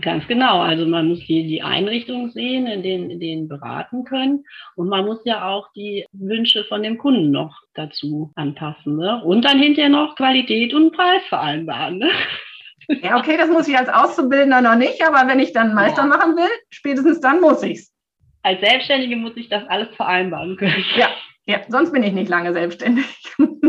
Ganz 0.00 0.26
genau. 0.26 0.60
Also 0.60 0.86
man 0.86 1.08
muss 1.08 1.20
die, 1.26 1.46
die 1.46 1.62
Einrichtung 1.62 2.30
sehen, 2.30 2.66
in 2.66 2.82
denen, 2.82 3.10
in 3.10 3.20
denen 3.20 3.48
beraten 3.48 4.04
können. 4.04 4.44
Und 4.74 4.88
man 4.88 5.04
muss 5.04 5.20
ja 5.24 5.48
auch 5.48 5.70
die 5.74 6.06
Wünsche 6.12 6.64
von 6.64 6.82
dem 6.82 6.98
Kunden 6.98 7.30
noch 7.30 7.60
dazu 7.74 8.32
anpassen. 8.34 8.96
Ne? 8.96 9.22
Und 9.22 9.44
dann 9.44 9.60
hinterher 9.60 9.90
noch 9.90 10.16
Qualität 10.16 10.72
und 10.74 10.92
Preis 10.92 11.22
vereinbaren. 11.28 11.98
Ne? 11.98 12.10
Ja, 13.02 13.18
okay, 13.18 13.36
das 13.36 13.48
muss 13.48 13.68
ich 13.68 13.76
als 13.76 13.88
Auszubildender 13.88 14.60
noch 14.60 14.76
nicht, 14.76 15.06
aber 15.06 15.28
wenn 15.28 15.40
ich 15.40 15.52
dann 15.52 15.74
Meister 15.74 16.02
ja. 16.02 16.08
machen 16.08 16.36
will, 16.36 16.50
spätestens 16.70 17.20
dann 17.20 17.40
muss 17.40 17.62
ich 17.62 17.78
es. 17.78 17.92
Als 18.42 18.60
Selbstständige 18.60 19.16
muss 19.16 19.36
ich 19.36 19.48
das 19.48 19.64
alles 19.68 19.94
vereinbaren 19.94 20.56
können. 20.56 20.84
Ja, 20.96 21.08
ja, 21.46 21.60
sonst 21.68 21.92
bin 21.92 22.02
ich 22.02 22.12
nicht 22.12 22.28
lange 22.28 22.52
selbstständig. 22.52 23.06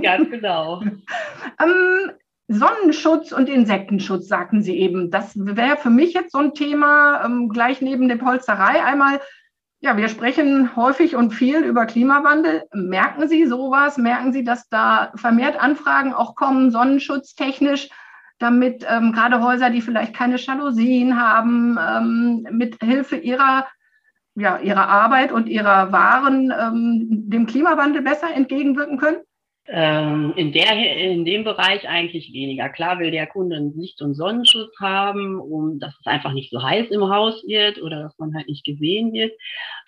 Ganz 0.01 0.30
genau. 0.30 0.82
ähm, 1.62 2.12
Sonnenschutz 2.53 3.31
und 3.31 3.50
Insektenschutz, 3.50 4.27
sagten 4.27 4.62
Sie 4.62 4.77
eben. 4.77 5.12
Das 5.12 5.33
wäre 5.36 5.77
für 5.77 5.89
mich 5.89 6.13
jetzt 6.13 6.31
so 6.31 6.39
ein 6.39 6.53
Thema 6.53 7.24
ähm, 7.25 7.50
gleich 7.50 7.81
neben 7.81 8.07
der 8.07 8.17
Polsterei. 8.17 8.83
Einmal, 8.83 9.19
ja, 9.79 9.98
wir 9.98 10.07
sprechen 10.07 10.75
häufig 10.75 11.15
und 11.15 11.31
viel 11.31 11.60
über 11.60 11.86
Klimawandel. 11.86 12.63
Merken 12.74 13.27
Sie 13.27 13.45
sowas? 13.45 13.98
Merken 13.98 14.31
Sie, 14.33 14.43
dass 14.43 14.69
da 14.69 15.12
vermehrt 15.15 15.62
Anfragen 15.62 16.13
auch 16.13 16.36
kommen, 16.36 16.72
sonnenschutztechnisch, 16.72 17.89
damit 18.39 18.86
ähm, 18.89 19.12
gerade 19.12 19.41
Häuser, 19.41 19.69
die 19.69 19.81
vielleicht 19.81 20.15
keine 20.15 20.38
Jalousien 20.38 21.19
haben, 21.19 21.77
ähm, 21.79 22.48
mit 22.51 22.81
Hilfe 22.81 23.17
ihrer 23.17 23.67
ja, 24.36 24.57
ihrer 24.57 24.88
Arbeit 24.88 25.31
und 25.31 25.48
ihrer 25.48 25.91
Waren 25.91 26.51
ähm, 26.51 27.29
dem 27.29 27.45
Klimawandel 27.45 28.01
besser 28.01 28.33
entgegenwirken 28.33 28.98
können? 28.98 29.17
Ähm, 29.65 30.34
in, 30.36 30.51
der, 30.51 30.74
in 30.98 31.24
dem 31.24 31.46
Bereich 31.46 31.88
eigentlich 31.88 32.34
weniger. 32.34 32.67
Klar 32.67 33.00
will 33.00 33.12
der 33.12 33.27
Kunde 33.27 33.55
einen 33.55 33.74
Licht- 33.79 34.01
und 34.01 34.13
Sonnenschutz 34.13 34.77
haben, 34.82 35.39
um 35.39 35.79
dass 35.79 35.93
es 36.01 36.05
einfach 36.05 36.34
nicht 36.34 36.51
so 36.51 36.62
heiß 36.62 36.89
im 36.89 37.10
Haus 37.10 37.41
wird 37.48 37.82
oder 37.82 38.01
dass 38.03 38.17
man 38.20 38.36
halt 38.36 38.50
nicht 38.50 38.65
gesehen 38.65 39.13
wird. 39.13 39.32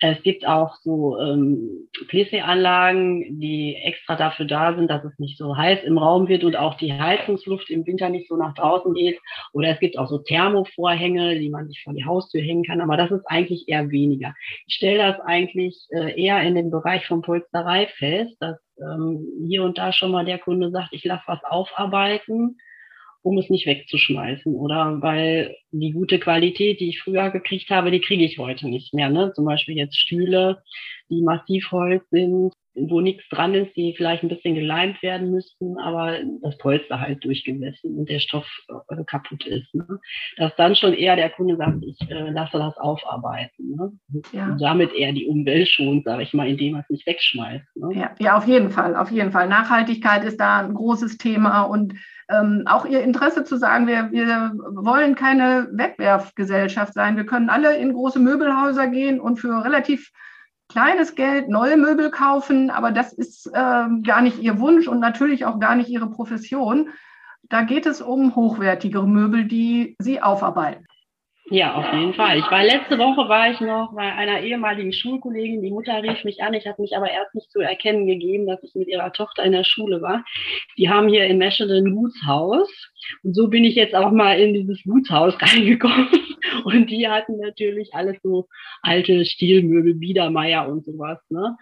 Es 0.00 0.22
gibt 0.22 0.46
auch 0.46 0.76
so 0.76 1.18
ähm, 1.20 1.88
PC-Anlagen, 2.08 3.38
die 3.38 3.76
extra 3.76 4.16
dafür 4.16 4.46
da 4.46 4.74
sind, 4.74 4.88
dass 4.88 5.04
es 5.04 5.18
nicht 5.18 5.36
so 5.36 5.54
heiß 5.54 5.84
im 5.84 5.98
Raum 5.98 6.26
wird 6.28 6.44
und 6.44 6.56
auch 6.56 6.76
die 6.76 6.94
Heizungsluft 6.94 7.68
im 7.68 7.86
Winter 7.86 8.08
nicht 8.08 8.28
so 8.28 8.36
nach 8.36 8.54
draußen 8.54 8.94
geht. 8.94 9.18
Oder 9.52 9.68
es 9.68 9.80
gibt 9.80 9.98
auch 9.98 10.08
so 10.08 10.18
Thermovorhänge, 10.18 11.38
die 11.38 11.50
man 11.50 11.68
sich 11.68 11.82
vor 11.82 11.92
die 11.92 12.06
Haustür 12.06 12.40
hängen 12.40 12.64
kann. 12.64 12.80
Aber 12.80 12.96
das 12.96 13.10
ist 13.10 13.26
eigentlich 13.26 13.68
eher 13.68 13.90
weniger. 13.90 14.34
Ich 14.66 14.76
stelle 14.76 14.98
das 14.98 15.20
eigentlich 15.20 15.86
äh, 15.90 16.18
eher 16.18 16.40
in 16.40 16.54
den 16.54 16.70
Bereich 16.70 17.06
von 17.06 17.20
Polsterei 17.20 17.88
fest, 17.98 18.36
dass 18.40 18.56
ähm, 18.80 19.26
hier 19.48 19.62
und 19.64 19.78
da 19.78 19.92
schon 19.92 20.10
mal 20.10 20.24
der 20.24 20.38
Kunde 20.38 20.70
sagt, 20.70 20.92
ich 20.92 21.04
lasse 21.04 21.24
was 21.26 21.42
aufarbeiten, 21.44 22.58
um 23.22 23.38
es 23.38 23.50
nicht 23.50 23.66
wegzuschmeißen. 23.66 24.54
Oder 24.54 25.02
weil 25.02 25.56
die 25.72 25.92
gute 25.92 26.18
Qualität, 26.18 26.80
die 26.80 26.90
ich 26.90 27.02
früher 27.02 27.30
gekriegt 27.30 27.70
habe, 27.70 27.90
die 27.90 28.00
kriege 28.00 28.24
ich 28.24 28.38
heute 28.38 28.68
nicht 28.68 28.94
mehr. 28.94 29.10
Ne? 29.10 29.32
Zum 29.34 29.44
Beispiel 29.44 29.76
jetzt 29.76 29.98
Stühle, 29.98 30.62
die 31.10 31.22
Massivholz 31.22 32.08
sind, 32.10 32.52
wo 32.76 33.00
nichts 33.00 33.28
dran 33.30 33.54
ist, 33.54 33.74
die 33.76 33.94
vielleicht 33.96 34.22
ein 34.22 34.28
bisschen 34.28 34.54
geleimt 34.54 35.02
werden 35.02 35.30
müssten, 35.30 35.78
aber 35.78 36.18
das 36.42 36.56
Polster 36.58 37.00
halt 37.00 37.24
durchgemessen 37.24 37.96
und 37.96 38.08
der 38.08 38.18
Stoff 38.18 38.46
äh, 38.68 39.04
kaputt 39.04 39.46
ist. 39.46 39.74
Ne? 39.74 39.98
Dass 40.36 40.54
dann 40.56 40.76
schon 40.76 40.92
eher 40.92 41.16
der 41.16 41.30
Kunde 41.30 41.56
sagt, 41.56 41.82
ich 41.82 41.98
äh, 42.10 42.30
lasse 42.30 42.58
das 42.58 42.76
aufarbeiten. 42.76 43.76
Ne? 43.76 43.92
Ja. 44.32 44.50
Und 44.50 44.60
damit 44.60 44.92
eher 44.92 45.12
die 45.12 45.26
Umwelt 45.26 45.68
schont, 45.68 46.04
sage 46.04 46.22
ich 46.22 46.34
mal, 46.34 46.48
indem 46.48 46.72
man 46.72 46.82
es 46.82 46.90
nicht 46.90 47.06
wegschmeißt. 47.06 47.76
Ne? 47.76 47.94
Ja, 47.94 48.14
ja, 48.18 48.36
auf 48.36 48.46
jeden 48.46 48.70
Fall, 48.70 48.94
auf 48.96 49.10
jeden 49.10 49.32
Fall. 49.32 49.48
Nachhaltigkeit 49.48 50.24
ist 50.24 50.38
da 50.38 50.60
ein 50.60 50.74
großes 50.74 51.18
Thema 51.18 51.62
und 51.62 51.94
ähm, 52.28 52.64
auch 52.66 52.84
Ihr 52.86 53.02
Interesse 53.02 53.44
zu 53.44 53.56
sagen, 53.56 53.86
wir, 53.86 54.10
wir 54.10 54.52
wollen 54.74 55.14
keine 55.14 55.68
Wegwerfgesellschaft 55.72 56.92
sein. 56.92 57.16
Wir 57.16 57.24
können 57.24 57.50
alle 57.50 57.76
in 57.76 57.92
große 57.92 58.18
Möbelhäuser 58.18 58.88
gehen 58.88 59.20
und 59.20 59.36
für 59.36 59.64
relativ 59.64 60.10
kleines 60.68 61.14
Geld 61.14 61.48
neue 61.48 61.76
Möbel 61.76 62.10
kaufen, 62.10 62.70
aber 62.70 62.92
das 62.92 63.12
ist 63.12 63.46
äh, 63.46 63.50
gar 63.52 64.20
nicht 64.22 64.38
ihr 64.40 64.58
Wunsch 64.58 64.88
und 64.88 65.00
natürlich 65.00 65.44
auch 65.44 65.60
gar 65.60 65.76
nicht 65.76 65.88
ihre 65.88 66.10
Profession. 66.10 66.90
Da 67.44 67.62
geht 67.62 67.86
es 67.86 68.00
um 68.02 68.34
hochwertigere 68.34 69.06
Möbel, 69.06 69.44
die 69.44 69.96
sie 69.98 70.20
aufarbeiten. 70.20 70.86
Ja, 71.48 71.76
auf 71.76 71.92
jeden 71.92 72.12
Fall. 72.14 72.38
Ich 72.38 72.50
war 72.50 72.64
letzte 72.64 72.98
Woche 72.98 73.28
war 73.28 73.48
ich 73.48 73.60
noch 73.60 73.94
bei 73.94 74.12
einer 74.12 74.40
ehemaligen 74.40 74.92
Schulkollegin. 74.92 75.62
Die 75.62 75.70
Mutter 75.70 76.02
rief 76.02 76.24
mich 76.24 76.42
an. 76.42 76.54
Ich 76.54 76.66
hatte 76.66 76.82
mich 76.82 76.96
aber 76.96 77.08
erst 77.08 77.36
nicht 77.36 77.52
zu 77.52 77.60
erkennen 77.60 78.08
gegeben, 78.08 78.48
dass 78.48 78.60
ich 78.64 78.74
mit 78.74 78.88
ihrer 78.88 79.12
Tochter 79.12 79.44
in 79.44 79.52
der 79.52 79.62
Schule 79.62 80.02
war. 80.02 80.24
Die 80.76 80.88
haben 80.88 81.08
hier 81.08 81.24
in 81.26 81.38
Meschede 81.38 81.76
ein 81.76 81.94
Gutshaus. 81.94 82.68
Und 83.22 83.34
so 83.34 83.46
bin 83.46 83.62
ich 83.62 83.76
jetzt 83.76 83.94
auch 83.94 84.10
mal 84.10 84.40
in 84.40 84.54
dieses 84.54 84.82
Gutshaus 84.82 85.34
reingekommen. 85.40 86.08
Und 86.64 86.90
die 86.90 87.06
hatten 87.06 87.38
natürlich 87.38 87.94
alles 87.94 88.16
so 88.24 88.48
alte 88.82 89.24
Stilmöbel, 89.24 89.94
Biedermeier 89.94 90.68
und 90.68 90.84
sowas. 90.84 91.20
Ne? 91.30 91.56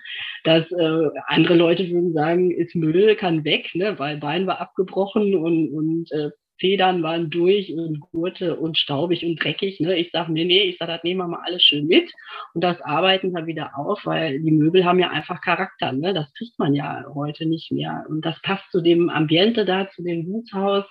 Das 0.45 0.65
äh, 0.73 1.11
andere 1.27 1.57
Leute 1.57 1.91
würden 1.91 2.15
sagen, 2.15 2.51
ist 2.51 2.75
Müll, 2.75 3.17
kann 3.17 3.45
weg, 3.45 3.69
ne? 3.75 3.99
weil 3.99 4.17
Bein 4.17 4.47
war 4.47 4.63
abgebrochen 4.63 5.37
und, 5.37 5.69
und 5.75 6.11
äh, 6.13 6.31
Federn 6.59 7.03
waren 7.03 7.31
durch 7.31 7.73
und 7.73 8.01
Gurte 8.01 8.57
und 8.57 8.79
staubig 8.79 9.25
und 9.25 9.43
dreckig. 9.43 9.81
Ne? 9.81 9.97
Ich 9.97 10.11
sage, 10.13 10.33
nee, 10.33 10.45
nee, 10.45 10.63
ich 10.63 10.79
sage, 10.79 10.93
das 10.93 11.03
nehmen 11.03 11.21
wir 11.21 11.29
mal 11.29 11.43
alles 11.45 11.63
schön 11.63 11.87
mit 11.87 12.11
und 12.55 12.63
das 12.63 12.81
arbeiten 12.81 13.33
wir 13.33 13.47
wieder 13.47 13.73
auf, 13.77 14.07
weil 14.07 14.41
die 14.41 14.51
Möbel 14.53 14.85
haben 14.85 15.01
ja 15.01 15.11
einfach 15.11 15.41
Charakter. 15.41 15.93
Ne? 15.93 16.15
Das 16.15 16.33
kriegt 16.35 16.59
man 16.59 16.75
ja 16.75 17.05
heute 17.13 17.47
nicht 17.47 17.73
mehr. 17.73 18.05
Und 18.09 18.25
das 18.25 18.41
passt 18.43 18.71
zu 18.71 18.81
dem 18.81 19.11
Ambiente 19.11 19.65
da, 19.65 19.89
zu 19.91 20.03
dem 20.03 20.25
Gutshaus, 20.25 20.85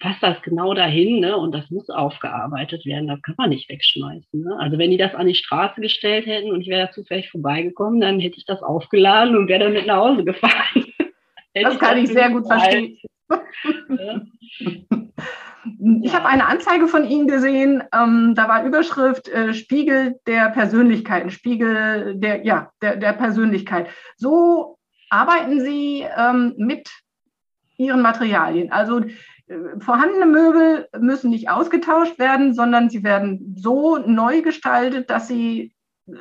passt 0.00 0.22
das 0.22 0.40
genau 0.42 0.74
dahin 0.74 1.20
ne? 1.20 1.36
und 1.36 1.52
das 1.52 1.68
muss 1.70 1.90
aufgearbeitet 1.90 2.86
werden. 2.86 3.08
Das 3.08 3.22
kann 3.22 3.34
man 3.38 3.50
nicht 3.50 3.68
wegschmeißen. 3.68 4.40
Ne? 4.40 4.56
Also 4.60 4.78
wenn 4.78 4.90
die 4.90 4.96
das 4.96 5.14
an 5.14 5.26
die 5.26 5.34
Straße 5.34 5.80
gestellt 5.80 6.26
hätten 6.26 6.52
und 6.52 6.60
ich 6.60 6.68
wäre 6.68 6.90
zufällig 6.90 7.30
vorbeigekommen, 7.30 8.00
dann 8.00 8.20
hätte 8.20 8.38
ich 8.38 8.44
das 8.44 8.62
aufgeladen 8.62 9.36
und 9.36 9.48
wäre 9.48 9.64
dann 9.64 9.72
mit 9.72 9.86
nach 9.86 9.96
Hause 9.96 10.24
gefahren. 10.24 10.86
das 11.54 11.78
kann 11.78 11.98
ich 11.98 12.08
sehr 12.08 12.30
gut 12.30 12.46
verstehen. 12.46 12.98
Ich 16.02 16.14
habe 16.14 16.26
eine 16.26 16.46
Anzeige 16.46 16.88
von 16.88 17.04
Ihnen 17.04 17.28
gesehen, 17.28 17.84
ähm, 17.94 18.34
da 18.34 18.48
war 18.48 18.64
Überschrift 18.64 19.28
äh, 19.28 19.54
Spiegel 19.54 20.18
der 20.26 20.50
Persönlichkeiten, 20.50 21.30
Spiegel 21.30 22.16
der, 22.16 22.44
ja, 22.44 22.72
der, 22.82 22.96
der 22.96 23.12
Persönlichkeit. 23.12 23.88
So 24.16 24.78
arbeiten 25.08 25.60
Sie 25.60 26.04
ähm, 26.16 26.54
mit 26.56 26.90
Ihren 27.76 28.02
Materialien. 28.02 28.72
Also 28.72 29.00
äh, 29.00 29.08
vorhandene 29.78 30.26
Möbel 30.26 30.88
müssen 30.98 31.30
nicht 31.30 31.48
ausgetauscht 31.48 32.18
werden, 32.18 32.54
sondern 32.54 32.90
sie 32.90 33.04
werden 33.04 33.54
so 33.56 33.98
neu 33.98 34.42
gestaltet, 34.42 35.10
dass 35.10 35.28
sie 35.28 35.74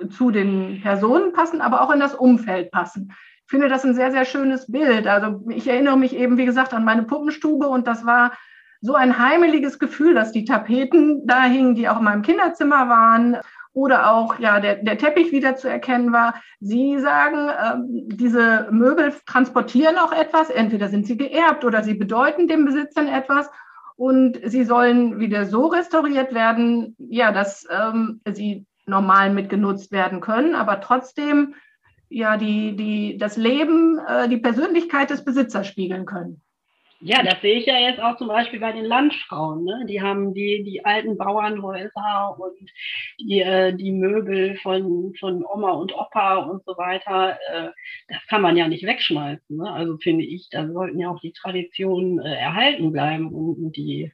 zu 0.09 0.29
den 0.29 0.81
Personen 0.81 1.33
passen, 1.33 1.61
aber 1.61 1.81
auch 1.81 1.91
in 1.91 1.99
das 1.99 2.13
Umfeld 2.13 2.69
passen 2.71 3.11
finde 3.51 3.67
das 3.67 3.83
ein 3.83 3.93
sehr, 3.93 4.11
sehr 4.11 4.25
schönes 4.25 4.71
Bild. 4.71 5.05
Also 5.07 5.43
ich 5.49 5.67
erinnere 5.67 5.97
mich 5.97 6.15
eben, 6.15 6.37
wie 6.37 6.45
gesagt, 6.45 6.73
an 6.73 6.85
meine 6.85 7.03
Puppenstube 7.03 7.67
und 7.67 7.85
das 7.85 8.05
war 8.05 8.31
so 8.79 8.95
ein 8.95 9.19
heimeliges 9.19 9.77
Gefühl, 9.77 10.15
dass 10.15 10.31
die 10.31 10.45
Tapeten 10.45 11.27
da 11.27 11.43
hingen, 11.43 11.75
die 11.75 11.87
auch 11.87 11.99
in 11.99 12.05
meinem 12.05 12.23
Kinderzimmer 12.23 12.89
waren 12.89 13.37
oder 13.73 14.11
auch 14.11 14.39
ja 14.39 14.59
der, 14.59 14.75
der 14.75 14.97
Teppich 14.97 15.31
wieder 15.31 15.55
zu 15.57 15.69
erkennen 15.69 16.11
war. 16.13 16.35
Sie 16.61 16.97
sagen, 16.97 17.49
äh, 17.49 18.15
diese 18.15 18.69
Möbel 18.71 19.13
transportieren 19.25 19.97
auch 19.97 20.13
etwas. 20.13 20.49
Entweder 20.49 20.87
sind 20.87 21.05
sie 21.05 21.17
geerbt 21.17 21.63
oder 21.63 21.83
sie 21.83 21.93
bedeuten 21.93 22.47
dem 22.47 22.65
Besitzern 22.65 23.07
etwas. 23.07 23.49
Und 23.97 24.39
sie 24.45 24.63
sollen 24.63 25.19
wieder 25.19 25.45
so 25.45 25.67
restauriert 25.67 26.33
werden, 26.33 26.95
ja, 26.97 27.31
dass 27.31 27.67
ähm, 27.69 28.21
sie 28.31 28.65
normal 28.85 29.29
mitgenutzt 29.31 29.91
werden 29.91 30.21
können, 30.21 30.55
aber 30.55 30.81
trotzdem 30.81 31.53
ja 32.11 32.37
die, 32.37 32.75
die, 32.75 33.17
das 33.17 33.37
Leben, 33.37 33.99
äh, 34.07 34.27
die 34.29 34.37
Persönlichkeit 34.37 35.09
des 35.09 35.23
Besitzers 35.23 35.67
spiegeln 35.67 36.05
können. 36.05 36.41
Ja, 37.03 37.23
das 37.23 37.41
sehe 37.41 37.55
ich 37.55 37.65
ja 37.65 37.79
jetzt 37.79 37.99
auch 37.99 38.17
zum 38.17 38.27
Beispiel 38.27 38.59
bei 38.59 38.73
den 38.73 38.85
Landfrauen. 38.85 39.63
Ne? 39.63 39.85
Die 39.87 40.03
haben 40.03 40.35
die, 40.35 40.63
die 40.63 40.85
alten 40.85 41.17
Bauernhäuser 41.17 42.37
und 42.37 42.69
die, 43.19 43.41
äh, 43.41 43.73
die 43.73 43.91
Möbel 43.91 44.55
von, 44.57 45.15
von 45.19 45.43
Oma 45.43 45.71
und 45.71 45.95
Opa 45.95 46.35
und 46.35 46.63
so 46.63 46.77
weiter. 46.77 47.39
Äh, 47.51 47.69
das 48.07 48.19
kann 48.27 48.43
man 48.43 48.55
ja 48.55 48.67
nicht 48.67 48.85
wegschmeißen. 48.85 49.57
Ne? 49.57 49.71
Also 49.71 49.97
finde 49.97 50.25
ich, 50.25 50.49
da 50.51 50.67
sollten 50.67 50.99
ja 50.99 51.09
auch 51.09 51.19
die 51.21 51.33
Traditionen 51.33 52.19
äh, 52.19 52.35
erhalten 52.35 52.91
bleiben 52.91 53.33
und, 53.33 53.55
und 53.55 53.75
die, 53.75 54.11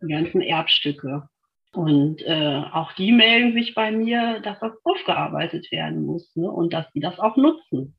die 0.00 0.08
ganzen 0.08 0.40
Erbstücke. 0.40 1.28
Und 1.72 2.22
äh, 2.22 2.62
auch 2.72 2.92
die 2.94 3.12
melden 3.12 3.52
sich 3.52 3.74
bei 3.74 3.92
mir, 3.92 4.40
dass 4.40 4.58
das 4.58 4.72
aufgearbeitet 4.82 5.70
werden 5.70 6.04
muss 6.04 6.34
ne? 6.34 6.50
und 6.50 6.72
dass 6.72 6.90
die 6.92 7.00
das 7.00 7.18
auch 7.20 7.36
nutzen. 7.36 7.94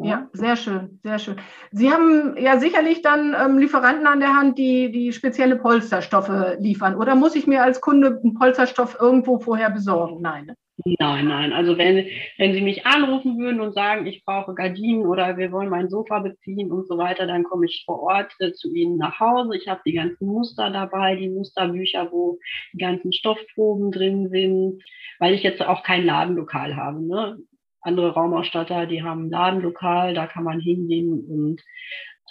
Ja, 0.00 0.28
sehr 0.32 0.54
schön, 0.54 1.00
sehr 1.02 1.18
schön. 1.18 1.36
Sie 1.72 1.90
haben 1.90 2.36
ja 2.36 2.60
sicherlich 2.60 3.02
dann 3.02 3.34
ähm, 3.34 3.58
Lieferanten 3.58 4.06
an 4.06 4.20
der 4.20 4.36
Hand, 4.36 4.56
die, 4.56 4.92
die 4.92 5.12
spezielle 5.12 5.56
Polsterstoffe 5.56 6.56
liefern. 6.60 6.94
Oder 6.94 7.16
muss 7.16 7.34
ich 7.34 7.48
mir 7.48 7.64
als 7.64 7.80
Kunde 7.80 8.20
einen 8.22 8.34
Polsterstoff 8.34 8.96
irgendwo 9.00 9.40
vorher 9.40 9.70
besorgen? 9.70 10.20
Nein. 10.20 10.54
Ne? 10.84 10.94
Nein, 10.98 11.28
nein. 11.28 11.52
Also 11.52 11.78
wenn, 11.78 12.06
wenn 12.36 12.54
Sie 12.54 12.60
mich 12.60 12.86
anrufen 12.86 13.38
würden 13.38 13.60
und 13.60 13.72
sagen, 13.74 14.06
ich 14.06 14.24
brauche 14.24 14.54
Gardinen 14.54 15.06
oder 15.06 15.36
wir 15.36 15.52
wollen 15.52 15.68
mein 15.68 15.88
Sofa 15.88 16.20
beziehen 16.20 16.70
und 16.70 16.86
so 16.86 16.98
weiter, 16.98 17.26
dann 17.26 17.44
komme 17.44 17.66
ich 17.66 17.82
vor 17.84 18.02
Ort 18.02 18.32
äh, 18.38 18.52
zu 18.52 18.72
Ihnen 18.72 18.96
nach 18.96 19.20
Hause. 19.20 19.56
Ich 19.56 19.68
habe 19.68 19.80
die 19.84 19.94
ganzen 19.94 20.26
Muster 20.26 20.70
dabei, 20.70 21.16
die 21.16 21.28
Musterbücher, 21.28 22.10
wo 22.12 22.38
die 22.72 22.78
ganzen 22.78 23.12
Stoffproben 23.12 23.90
drin 23.90 24.28
sind, 24.28 24.82
weil 25.18 25.34
ich 25.34 25.42
jetzt 25.42 25.62
auch 25.62 25.82
kein 25.82 26.04
Ladenlokal 26.04 26.76
habe. 26.76 27.02
Ne? 27.04 27.38
Andere 27.80 28.12
Raumausstatter, 28.12 28.86
die 28.86 29.02
haben 29.02 29.26
ein 29.26 29.30
Ladenlokal, 29.30 30.14
da 30.14 30.26
kann 30.26 30.44
man 30.44 30.60
hingehen 30.60 31.12
und 31.12 31.62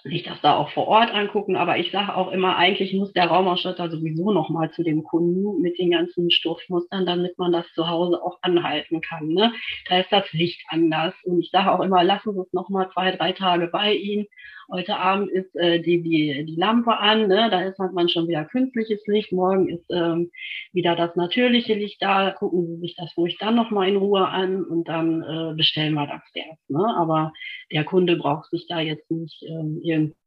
sich 0.07 0.23
das 0.23 0.41
da 0.41 0.55
auch 0.55 0.69
vor 0.69 0.87
Ort 0.87 1.13
angucken. 1.13 1.55
Aber 1.55 1.77
ich 1.77 1.91
sage 1.91 2.15
auch 2.15 2.31
immer, 2.31 2.57
eigentlich 2.57 2.93
muss 2.93 3.13
der 3.13 3.27
Raumausstatter 3.27 3.89
sowieso 3.89 4.31
nochmal 4.31 4.71
zu 4.71 4.83
dem 4.83 5.03
Kunden 5.03 5.61
mit 5.61 5.77
den 5.77 5.91
ganzen 5.91 6.31
Stoffmustern, 6.31 7.05
damit 7.05 7.37
man 7.37 7.51
das 7.51 7.65
zu 7.73 7.87
Hause 7.87 8.21
auch 8.21 8.39
anhalten 8.41 9.01
kann. 9.01 9.27
Ne? 9.27 9.53
Da 9.89 9.99
ist 9.99 10.11
das 10.11 10.31
Licht 10.33 10.61
anders. 10.69 11.13
Und 11.23 11.39
ich 11.39 11.51
sage 11.51 11.71
auch 11.71 11.81
immer, 11.81 12.03
lassen 12.03 12.33
Sie 12.33 12.41
es 12.41 12.53
nochmal 12.53 12.89
zwei, 12.93 13.11
drei 13.11 13.31
Tage 13.33 13.67
bei 13.67 13.93
Ihnen 13.93 14.27
Heute 14.69 14.97
Abend 14.97 15.31
ist 15.31 15.55
äh, 15.55 15.79
die, 15.79 16.01
die, 16.01 16.45
die 16.45 16.55
Lampe 16.55 16.97
an, 16.97 17.29
ne? 17.29 17.47
da 17.49 17.61
ist, 17.61 17.79
hat 17.79 17.93
man 17.93 18.09
schon 18.09 18.27
wieder 18.27 18.43
künstliches 18.43 19.05
Licht. 19.07 19.31
Morgen 19.31 19.69
ist 19.69 19.85
ähm, 19.89 20.29
wieder 20.73 20.97
das 20.97 21.15
natürliche 21.15 21.73
Licht 21.73 22.01
da. 22.01 22.31
Gucken 22.31 22.67
Sie 22.67 22.75
sich 22.81 22.95
das 22.97 23.15
ruhig 23.15 23.37
dann 23.39 23.55
nochmal 23.55 23.87
in 23.87 23.95
Ruhe 23.95 24.27
an 24.27 24.65
und 24.65 24.89
dann 24.89 25.23
äh, 25.23 25.55
bestellen 25.55 25.93
wir 25.93 26.07
das 26.07 26.21
erst. 26.33 26.69
Ne? 26.69 26.83
Aber 26.97 27.31
der 27.71 27.85
Kunde 27.85 28.17
braucht 28.17 28.49
sich 28.49 28.67
da 28.67 28.81
jetzt 28.81 29.09
nicht 29.09 29.41
ähm, 29.43 29.79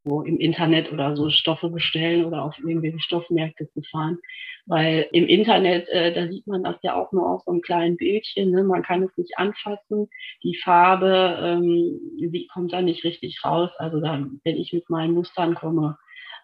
irgendwo 0.05 0.23
im 0.23 0.39
Internet 0.39 0.93
oder 0.93 1.17
so 1.17 1.31
Stoffe 1.31 1.69
bestellen 1.69 2.25
oder 2.25 2.45
auf 2.45 2.59
irgendwelche 2.59 3.01
Stoffmärkte 3.01 3.69
zu 3.73 3.83
fahren. 3.91 4.19
Weil 4.67 5.09
im 5.13 5.27
Internet, 5.27 5.89
äh, 5.89 6.13
da 6.13 6.29
sieht 6.29 6.47
man 6.47 6.63
das 6.63 6.77
ja 6.83 6.95
auch 6.95 7.13
nur 7.13 7.29
auf 7.29 7.43
so 7.45 7.51
einem 7.51 7.61
kleinen 7.61 7.97
Bildchen. 7.97 8.51
Ne? 8.51 8.63
Man 8.63 8.83
kann 8.83 9.03
es 9.03 9.17
nicht 9.17 9.39
anfassen. 9.39 10.09
Die 10.43 10.57
Farbe, 10.57 11.39
ähm, 11.41 11.99
die 12.19 12.49
kommt 12.53 12.73
da 12.73 12.83
nicht 12.83 13.05
richtig 13.05 13.45
raus. 13.45 13.71
Also 13.79 14.01
dann, 14.01 14.41
wenn 14.45 14.57
ich 14.57 14.73
mit 14.73 14.89
meinen 14.91 15.15
Mustern 15.15 15.55
komme, 15.55 15.99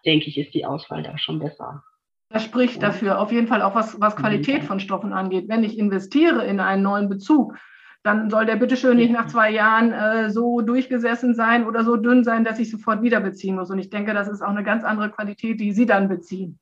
denke 0.05 0.27
ich, 0.27 0.37
ist 0.37 0.53
die 0.53 0.65
Auswahl 0.65 1.03
da 1.03 1.17
schon 1.17 1.39
besser. 1.39 1.83
Das 2.29 2.43
spricht 2.43 2.83
dafür, 2.83 3.21
auf 3.21 3.31
jeden 3.31 3.47
Fall 3.47 3.61
auch 3.61 3.73
was, 3.73 4.01
was 4.01 4.17
Qualität 4.17 4.63
von 4.63 4.81
Stoffen 4.81 5.13
angeht. 5.13 5.47
Wenn 5.47 5.63
ich 5.63 5.77
investiere 5.77 6.45
in 6.45 6.59
einen 6.59 6.83
neuen 6.83 7.07
Bezug, 7.07 7.57
dann 8.03 8.29
soll 8.29 8.45
der 8.45 8.55
bitteschön 8.55 8.97
nicht 8.97 9.11
nach 9.11 9.27
zwei 9.27 9.51
Jahren 9.51 9.91
äh, 9.91 10.29
so 10.29 10.61
durchgesessen 10.61 11.35
sein 11.35 11.65
oder 11.65 11.83
so 11.83 11.97
dünn 11.97 12.23
sein, 12.23 12.43
dass 12.43 12.59
ich 12.59 12.71
sofort 12.71 13.01
wieder 13.01 13.19
beziehen 13.19 13.55
muss. 13.55 13.69
Und 13.69 13.79
ich 13.79 13.89
denke, 13.89 14.13
das 14.13 14.27
ist 14.27 14.41
auch 14.41 14.49
eine 14.49 14.63
ganz 14.63 14.83
andere 14.83 15.09
Qualität, 15.09 15.59
die 15.59 15.71
Sie 15.71 15.85
dann 15.85 16.07
beziehen. 16.07 16.59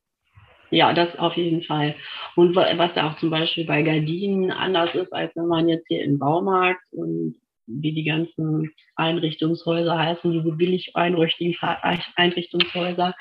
Ja, 0.71 0.93
das 0.93 1.17
auf 1.17 1.35
jeden 1.35 1.61
Fall. 1.61 1.95
Und 2.35 2.55
was 2.55 2.93
da 2.95 3.09
auch 3.09 3.17
zum 3.17 3.29
Beispiel 3.29 3.65
bei 3.65 3.83
Gardinen 3.83 4.51
anders 4.51 4.93
ist, 4.95 5.13
als 5.13 5.35
wenn 5.35 5.47
man 5.47 5.69
jetzt 5.69 5.87
hier 5.87 6.03
im 6.03 6.19
Baumarkt 6.19 6.83
und 6.91 7.35
wie 7.67 7.93
die 7.93 8.03
ganzen 8.03 8.71
Einrichtungshäuser 8.95 9.97
heißen, 9.97 10.31
diese 10.31 10.51
billig 10.51 10.95
Einrichtungshäuser, 10.95 13.15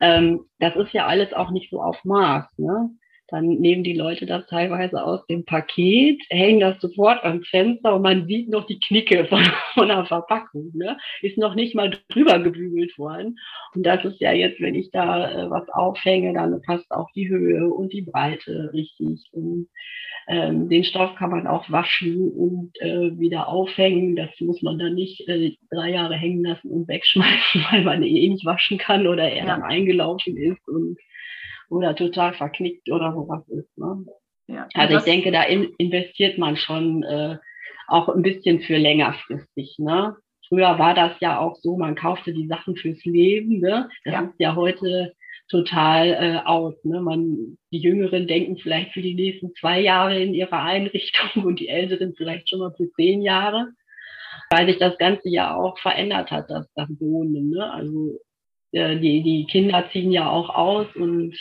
ähm, 0.00 0.44
das 0.58 0.76
ist 0.76 0.92
ja 0.92 1.06
alles 1.06 1.32
auch 1.32 1.50
nicht 1.50 1.70
so 1.70 1.82
auf 1.82 2.04
Maß. 2.04 2.46
Ne? 2.58 2.90
Dann 3.28 3.46
nehmen 3.46 3.82
die 3.82 3.94
Leute 3.94 4.26
das 4.26 4.46
teilweise 4.46 5.02
aus 5.02 5.26
dem 5.26 5.44
Paket, 5.44 6.22
hängen 6.30 6.60
das 6.60 6.80
sofort 6.80 7.24
ans 7.24 7.46
Fenster 7.48 7.94
und 7.96 8.02
man 8.02 8.26
sieht 8.26 8.48
noch 8.48 8.66
die 8.66 8.78
Knicke 8.78 9.24
von, 9.26 9.44
von 9.74 9.88
der 9.88 10.04
Verpackung. 10.06 10.70
Ne? 10.74 10.96
Ist 11.22 11.38
noch 11.38 11.54
nicht 11.54 11.74
mal 11.74 11.90
drüber 12.08 12.38
gebügelt 12.38 12.96
worden. 12.98 13.38
Und 13.74 13.84
das 13.84 14.04
ist 14.04 14.20
ja 14.20 14.32
jetzt, 14.32 14.60
wenn 14.60 14.74
ich 14.74 14.90
da 14.90 15.30
äh, 15.30 15.50
was 15.50 15.68
aufhänge, 15.70 16.34
dann 16.34 16.60
passt 16.62 16.90
auch 16.90 17.10
die 17.14 17.28
Höhe 17.28 17.68
und 17.68 17.92
die 17.92 18.02
Breite 18.02 18.70
richtig. 18.72 19.28
Und 19.32 19.68
ähm, 20.28 20.68
den 20.68 20.84
Stoff 20.84 21.14
kann 21.14 21.30
man 21.30 21.46
auch 21.46 21.70
waschen 21.70 22.30
und 22.30 22.72
äh, 22.80 23.18
wieder 23.18 23.48
aufhängen. 23.48 24.16
Das 24.16 24.30
muss 24.40 24.60
man 24.62 24.78
dann 24.78 24.94
nicht 24.94 25.26
äh, 25.28 25.52
drei 25.70 25.90
Jahre 25.90 26.14
hängen 26.14 26.44
lassen 26.44 26.70
und 26.70 26.88
wegschmeißen, 26.88 27.64
weil 27.70 27.82
man 27.82 28.02
eh 28.02 28.28
nicht 28.28 28.44
waschen 28.44 28.78
kann 28.78 29.06
oder 29.06 29.30
er 29.30 29.46
dann 29.46 29.62
eingelaufen 29.62 30.36
ist 30.36 30.66
und 30.68 30.98
oder 31.68 31.94
total 31.94 32.34
verknickt 32.34 32.90
oder 32.90 33.12
sowas 33.12 33.46
ist. 33.48 33.76
Ne? 33.78 34.06
Ja, 34.48 34.68
also 34.74 34.98
ich 34.98 35.04
denke, 35.04 35.32
da 35.32 35.42
in, 35.42 35.74
investiert 35.78 36.38
man 36.38 36.56
schon 36.56 37.02
äh, 37.02 37.36
auch 37.88 38.08
ein 38.08 38.22
bisschen 38.22 38.60
für 38.60 38.76
längerfristig. 38.76 39.76
Ne? 39.78 40.16
Früher 40.48 40.78
war 40.78 40.94
das 40.94 41.12
ja 41.20 41.40
auch 41.40 41.56
so, 41.56 41.76
man 41.76 41.94
kaufte 41.94 42.32
die 42.32 42.46
Sachen 42.46 42.76
fürs 42.76 43.04
Leben. 43.04 43.60
Ne? 43.60 43.88
Das 44.04 44.14
ja. 44.14 44.20
ist 44.22 44.34
ja 44.38 44.54
heute 44.54 45.12
total 45.48 46.08
äh, 46.08 46.46
out. 46.46 46.84
Ne? 46.84 47.00
Man, 47.00 47.58
die 47.72 47.78
Jüngeren 47.78 48.26
denken 48.26 48.56
vielleicht 48.56 48.92
für 48.92 49.02
die 49.02 49.14
nächsten 49.14 49.52
zwei 49.54 49.80
Jahre 49.80 50.20
in 50.20 50.34
ihrer 50.34 50.62
Einrichtung 50.62 51.44
und 51.44 51.60
die 51.60 51.68
Älteren 51.68 52.14
vielleicht 52.16 52.48
schon 52.48 52.60
mal 52.60 52.72
für 52.76 52.90
zehn 52.92 53.22
Jahre, 53.22 53.68
weil 54.50 54.66
sich 54.66 54.78
das 54.78 54.96
Ganze 54.98 55.28
ja 55.28 55.54
auch 55.54 55.78
verändert 55.78 56.30
hat, 56.30 56.50
das, 56.50 56.68
das 56.74 56.88
Wohnen. 57.00 57.50
Ne? 57.50 57.72
Also 57.72 58.18
äh, 58.72 58.98
die, 58.98 59.22
die 59.22 59.46
Kinder 59.46 59.88
ziehen 59.92 60.12
ja 60.12 60.30
auch 60.30 60.50
aus 60.50 60.86
und 60.94 61.36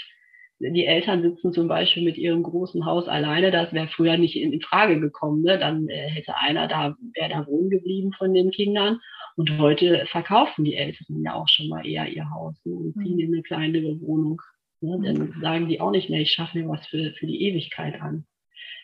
die 0.59 0.85
Eltern 0.85 1.21
sitzen 1.21 1.51
zum 1.53 1.67
Beispiel 1.67 2.03
mit 2.03 2.17
ihrem 2.17 2.43
großen 2.43 2.85
Haus 2.85 3.07
alleine, 3.07 3.51
das 3.51 3.73
wäre 3.73 3.87
früher 3.87 4.17
nicht 4.17 4.35
in, 4.35 4.61
Frage 4.61 4.99
gekommen. 4.99 5.43
Ne? 5.43 5.57
Dann 5.57 5.89
äh, 5.89 6.09
hätte 6.09 6.37
einer 6.37 6.67
da, 6.67 6.95
wäre 7.13 7.29
da 7.29 7.47
wohnen 7.47 7.69
geblieben 7.69 8.13
von 8.13 8.33
den 8.33 8.51
Kindern. 8.51 8.99
Und 9.35 9.57
heute 9.57 10.05
verkaufen 10.09 10.63
die 10.63 10.75
Älteren 10.75 11.21
ja 11.23 11.33
auch 11.33 11.49
schon 11.49 11.67
mal 11.67 11.85
eher 11.85 12.07
ihr 12.07 12.29
Haus 12.29 12.55
ne? 12.63 12.73
und 12.73 12.93
ziehen 12.93 13.19
in 13.19 13.33
eine 13.33 13.43
kleinere 13.43 13.99
Wohnung. 13.99 14.41
Ne? 14.79 14.99
Dann 15.03 15.41
sagen 15.41 15.67
die 15.67 15.81
auch 15.81 15.91
nicht 15.91 16.09
mehr, 16.09 16.21
ich 16.21 16.31
schaffe 16.31 16.57
mir 16.57 16.69
was 16.69 16.87
für, 16.87 17.11
für 17.19 17.27
die 17.27 17.41
Ewigkeit 17.41 18.01
an. 18.01 18.25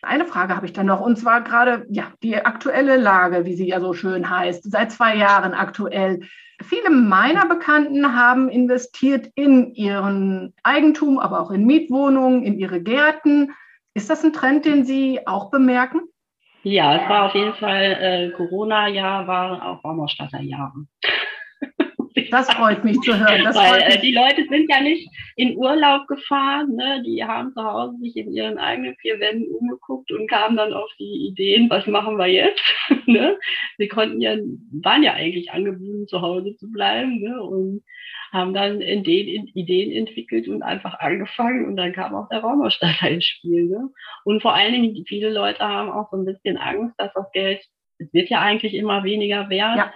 Eine 0.02 0.26
Frage 0.26 0.56
habe 0.56 0.66
ich 0.66 0.72
dann 0.72 0.86
noch, 0.86 1.00
und 1.00 1.16
zwar 1.16 1.42
gerade 1.42 1.86
ja, 1.88 2.12
die 2.22 2.36
aktuelle 2.36 2.96
Lage, 2.96 3.46
wie 3.46 3.54
sie 3.54 3.68
ja 3.68 3.80
so 3.80 3.94
schön 3.94 4.28
heißt, 4.28 4.68
seit 4.68 4.90
zwei 4.90 5.16
Jahren 5.16 5.54
aktuell. 5.54 6.20
Viele 6.62 6.90
meiner 6.90 7.46
Bekannten 7.46 8.14
haben 8.14 8.48
investiert 8.48 9.28
in 9.34 9.74
ihren 9.74 10.54
Eigentum, 10.62 11.18
aber 11.18 11.40
auch 11.40 11.50
in 11.50 11.66
Mietwohnungen, 11.66 12.42
in 12.42 12.58
ihre 12.58 12.82
Gärten. 12.82 13.52
Ist 13.94 14.10
das 14.10 14.24
ein 14.24 14.32
Trend, 14.32 14.64
den 14.64 14.84
Sie 14.84 15.26
auch 15.26 15.50
bemerken? 15.50 16.00
Ja, 16.62 16.94
es 16.96 17.08
war 17.08 17.26
auf 17.26 17.34
jeden 17.34 17.54
Fall, 17.54 17.96
äh, 18.00 18.30
Corona-Jahr 18.36 19.26
war 19.26 19.66
auch 19.66 19.84
Raumausstatterjahre. 19.84 20.86
Das 22.30 22.50
freut 22.52 22.84
mich 22.84 22.98
zu 23.00 23.12
hören. 23.12 23.44
Weil 23.54 23.82
äh, 23.82 24.00
die 24.00 24.12
Leute 24.12 24.46
sind 24.48 24.70
ja 24.70 24.80
nicht 24.80 25.08
in 25.36 25.56
Urlaub 25.56 26.06
gefahren, 26.06 26.74
ne? 26.76 27.02
die 27.06 27.24
haben 27.24 27.52
zu 27.52 27.62
Hause 27.62 27.96
sich 27.98 28.16
in 28.16 28.32
ihren 28.32 28.58
eigenen 28.58 28.96
vier 28.96 29.20
Wänden 29.20 29.54
umgeguckt 29.54 30.10
und 30.12 30.28
kamen 30.28 30.56
dann 30.56 30.72
auf 30.72 30.90
die 30.98 31.28
Ideen, 31.28 31.68
was 31.70 31.86
machen 31.86 32.16
wir 32.16 32.26
jetzt? 32.26 32.62
ne? 33.06 33.38
Sie 33.78 33.88
konnten 33.88 34.20
ja, 34.20 34.36
waren 34.82 35.02
ja 35.02 35.14
eigentlich 35.14 35.50
angebunden, 35.50 36.06
zu 36.06 36.20
Hause 36.20 36.56
zu 36.56 36.70
bleiben 36.70 37.20
ne? 37.20 37.42
und 37.42 37.82
haben 38.32 38.54
dann 38.54 38.80
Ideen, 38.80 39.48
Ideen 39.48 39.92
entwickelt 39.92 40.48
und 40.48 40.62
einfach 40.62 40.98
angefangen 41.00 41.66
und 41.66 41.76
dann 41.76 41.92
kam 41.92 42.14
auch 42.14 42.28
der 42.30 42.40
Raumausstatter 42.40 43.08
ins 43.10 43.26
Spiel. 43.26 43.66
Ne? 43.66 43.90
Und 44.24 44.40
vor 44.40 44.54
allen 44.54 44.72
Dingen, 44.72 45.04
viele 45.06 45.30
Leute 45.30 45.60
haben 45.60 45.90
auch 45.90 46.10
so 46.10 46.16
ein 46.16 46.24
bisschen 46.24 46.56
Angst, 46.56 46.94
dass 46.98 47.12
das 47.14 47.30
Geld, 47.32 47.62
es 47.98 48.12
wird 48.12 48.30
ja 48.30 48.40
eigentlich 48.40 48.74
immer 48.74 49.04
weniger 49.04 49.50
wert. 49.50 49.76
Ja. 49.76 49.92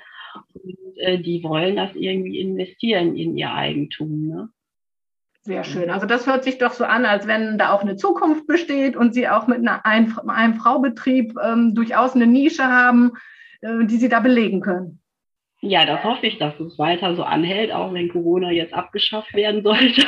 Und 0.96 1.02
äh, 1.02 1.18
die 1.18 1.42
wollen 1.42 1.76
das 1.76 1.94
irgendwie 1.94 2.40
investieren 2.40 3.16
in 3.16 3.36
ihr 3.36 3.52
Eigentum. 3.52 4.26
Ne? 4.26 4.48
Sehr 5.42 5.62
schön. 5.62 5.90
Also 5.90 6.06
das 6.06 6.26
hört 6.26 6.42
sich 6.42 6.58
doch 6.58 6.72
so 6.72 6.84
an, 6.84 7.04
als 7.04 7.26
wenn 7.26 7.56
da 7.56 7.72
auch 7.72 7.82
eine 7.82 7.96
Zukunft 7.96 8.46
besteht 8.46 8.96
und 8.96 9.14
Sie 9.14 9.28
auch 9.28 9.46
mit 9.46 9.58
einer, 9.58 9.86
ein, 9.86 10.18
einem 10.28 10.54
Fraubetrieb 10.54 11.34
ähm, 11.42 11.74
durchaus 11.74 12.14
eine 12.14 12.26
Nische 12.26 12.64
haben, 12.64 13.12
äh, 13.60 13.84
die 13.84 13.96
Sie 13.96 14.08
da 14.08 14.20
belegen 14.20 14.60
können. 14.60 15.00
Ja, 15.60 15.86
das 15.86 16.02
hoffe 16.02 16.26
ich, 16.26 16.38
dass 16.38 16.58
es 16.60 16.78
weiter 16.78 17.14
so 17.14 17.22
anhält, 17.22 17.72
auch 17.72 17.92
wenn 17.92 18.08
Corona 18.08 18.50
jetzt 18.50 18.74
abgeschafft 18.74 19.34
werden 19.34 19.62
sollte. 19.64 20.04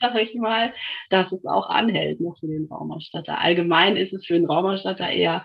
sag 0.00 0.16
ich 0.16 0.34
mal, 0.34 0.72
dass 1.10 1.30
es 1.32 1.44
auch 1.46 1.68
anhält 1.68 2.20
noch 2.20 2.36
für 2.38 2.48
den 2.48 2.66
Raumausstatter. 2.66 3.40
Allgemein 3.40 3.96
ist 3.96 4.12
es 4.12 4.26
für 4.26 4.34
den 4.34 4.46
Raumausstatter 4.46 5.08
eher 5.08 5.44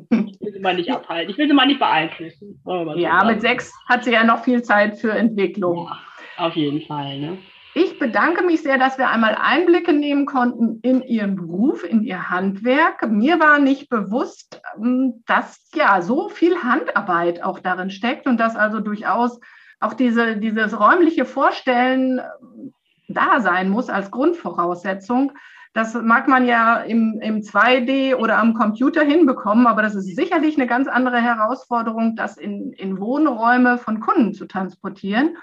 sie 0.58 0.64
mal 0.64 0.76
nicht 0.76 0.92
abhalten. 0.92 1.32
Ich 1.32 1.38
will 1.38 1.48
sie 1.48 1.54
mal 1.54 1.68
nicht 1.68 1.80
beeinflussen. 1.80 2.62
Ja, 2.96 3.24
mit 3.24 3.42
sechs 3.42 3.72
hat 3.88 4.04
sie 4.04 4.12
ja 4.12 4.24
noch 4.24 4.44
viel 4.44 4.62
Zeit 4.62 4.98
für 4.98 5.12
Entwicklung. 5.12 5.88
Ja, 5.88 6.46
auf 6.46 6.56
jeden 6.56 6.82
Fall. 6.82 7.20
Ne? 7.20 7.38
Ich 7.80 8.00
bedanke 8.00 8.44
mich 8.44 8.64
sehr, 8.64 8.80
dass 8.80 8.98
wir 8.98 9.10
einmal 9.10 9.36
Einblicke 9.40 9.94
nehmen 9.94 10.26
konnten 10.26 10.80
in 10.82 11.04
Ihren 11.04 11.36
Beruf, 11.36 11.84
in 11.84 12.02
Ihr 12.02 12.30
Handwerk. 12.30 13.08
Mir 13.08 13.40
war 13.40 13.60
nicht 13.60 13.90
bewusst, 13.90 14.60
ähm, 14.78 15.24
dass 15.28 15.70
ja 15.76 16.02
so 16.02 16.30
viel 16.30 16.64
Handarbeit 16.64 17.44
auch 17.44 17.60
darin 17.60 17.92
steckt 17.92 18.26
und 18.26 18.40
dass 18.40 18.56
also 18.56 18.80
durchaus 18.80 19.40
auch 19.80 19.94
diese, 19.94 20.38
dieses 20.38 20.80
räumliche 20.80 21.26
Vorstellen 21.26 22.20
ähm, 22.20 22.74
da 23.10 23.42
sein 23.42 23.70
muss 23.70 23.90
als 23.90 24.10
Grundvoraussetzung. 24.10 25.34
Das 25.78 25.94
mag 25.94 26.28
man 26.28 26.48
ja 26.48 26.78
im, 26.78 27.20
im 27.22 27.42
2D 27.42 28.16
oder 28.16 28.40
am 28.40 28.56
Computer 28.56 29.04
hinbekommen, 29.04 29.68
aber 29.68 29.84
das 29.84 29.94
ist 29.94 30.16
sicherlich 30.16 30.58
eine 30.58 30.66
ganz 30.66 30.88
andere 30.88 31.22
Herausforderung, 31.22 32.16
das 32.16 32.36
in, 32.36 32.74
in 32.74 33.00
Wohnräume 33.00 33.78
von 33.78 34.00
Kunden 34.00 34.34
zu 34.34 34.48
transportieren. 34.48 35.38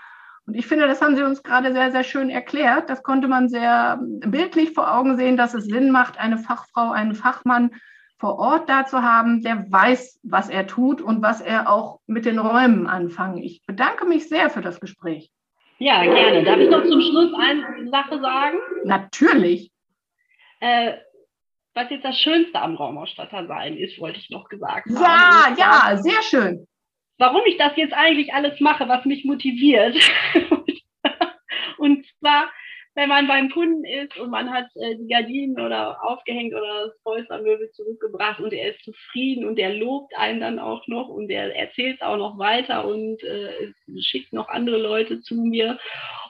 Und 0.45 0.55
ich 0.55 0.67
finde, 0.67 0.89
das 0.89 1.01
haben 1.01 1.15
Sie 1.15 1.23
uns 1.23 1.45
gerade 1.45 1.73
sehr, 1.73 1.93
sehr 1.93 2.03
schön 2.03 2.31
erklärt. 2.31 2.91
Das 2.91 3.05
konnte 3.05 3.29
man 3.29 3.49
sehr 3.49 4.01
bildlich 4.27 4.73
vor 4.73 4.93
Augen 4.93 5.17
sehen, 5.17 5.37
dass 5.37 5.55
es 5.55 5.67
Sinn 5.67 5.93
macht, 5.93 6.19
eine 6.19 6.39
Fachfrau, 6.39 6.91
einen 6.91 7.15
Fachmann 7.15 7.71
vor 8.19 8.41
Ort 8.41 8.69
da 8.69 8.87
zu 8.87 9.05
haben, 9.05 9.41
der 9.41 9.71
weiß, 9.71 10.19
was 10.25 10.49
er 10.49 10.67
tut 10.67 11.01
und 11.01 11.23
was 11.23 11.43
er 11.43 11.71
auch 11.71 12.01
mit 12.09 12.25
den 12.25 12.41
Räumen 12.41 12.89
anfangen. 12.89 13.39
Ich 13.39 13.65
bedanke 13.67 14.05
mich 14.05 14.29
sehr 14.29 14.51
für 14.51 14.63
das 14.63 14.81
Gespräch. 14.81 15.31
Ja, 15.79 16.03
gerne. 16.03 16.43
Darf 16.43 16.59
ich 16.59 16.71
noch 16.71 16.83
zum 16.83 17.01
Schluss 17.01 17.33
eine 17.39 17.89
Sache 17.89 18.21
sagen? 18.21 18.59
Natürlich. 18.83 19.71
Äh, 20.65 20.97
was 21.75 21.91
jetzt 21.91 22.07
das 22.07 22.19
Schönste 22.19 22.59
am 22.59 22.75
Raumausstatter 22.77 23.47
sein 23.47 23.77
ist, 23.77 24.01
wollte 24.01 24.19
ich 24.19 24.31
noch 24.31 24.49
gesagt 24.49 24.89
ja, 24.89 25.45
haben. 25.45 25.59
Ja, 25.59 25.91
ja, 25.91 25.97
sehr 25.99 26.23
schön. 26.23 26.67
Warum 27.19 27.43
ich 27.45 27.59
das 27.59 27.77
jetzt 27.77 27.93
eigentlich 27.93 28.33
alles 28.33 28.59
mache, 28.61 28.89
was 28.89 29.05
mich 29.05 29.27
motiviert. 29.27 29.95
und 31.77 32.07
zwar, 32.19 32.49
wenn 32.95 33.09
man 33.09 33.27
beim 33.27 33.51
Kunden 33.51 33.85
ist 33.85 34.17
und 34.19 34.31
man 34.31 34.51
hat 34.51 34.67
äh, 34.77 34.97
die 34.97 35.09
Gardinen 35.09 35.61
oder 35.61 36.03
aufgehängt 36.05 36.55
oder 36.55 36.87
das 36.87 37.03
Polstermöbel 37.03 37.71
zurückgebracht 37.73 38.41
und 38.41 38.53
er 38.53 38.71
ist 38.71 38.85
zufrieden 38.85 39.47
und 39.47 39.59
er 39.59 39.75
lobt 39.75 40.17
einen 40.17 40.41
dann 40.41 40.59
auch 40.59 40.87
noch 40.87 41.09
und 41.09 41.29
er 41.31 41.55
erzählt 41.57 42.03
auch 42.03 42.17
noch 42.17 42.39
weiter 42.39 42.87
und 42.87 43.23
äh, 43.25 43.73
schickt 44.01 44.33
noch 44.33 44.49
andere 44.49 44.79
Leute 44.79 45.21
zu 45.21 45.35
mir 45.35 45.79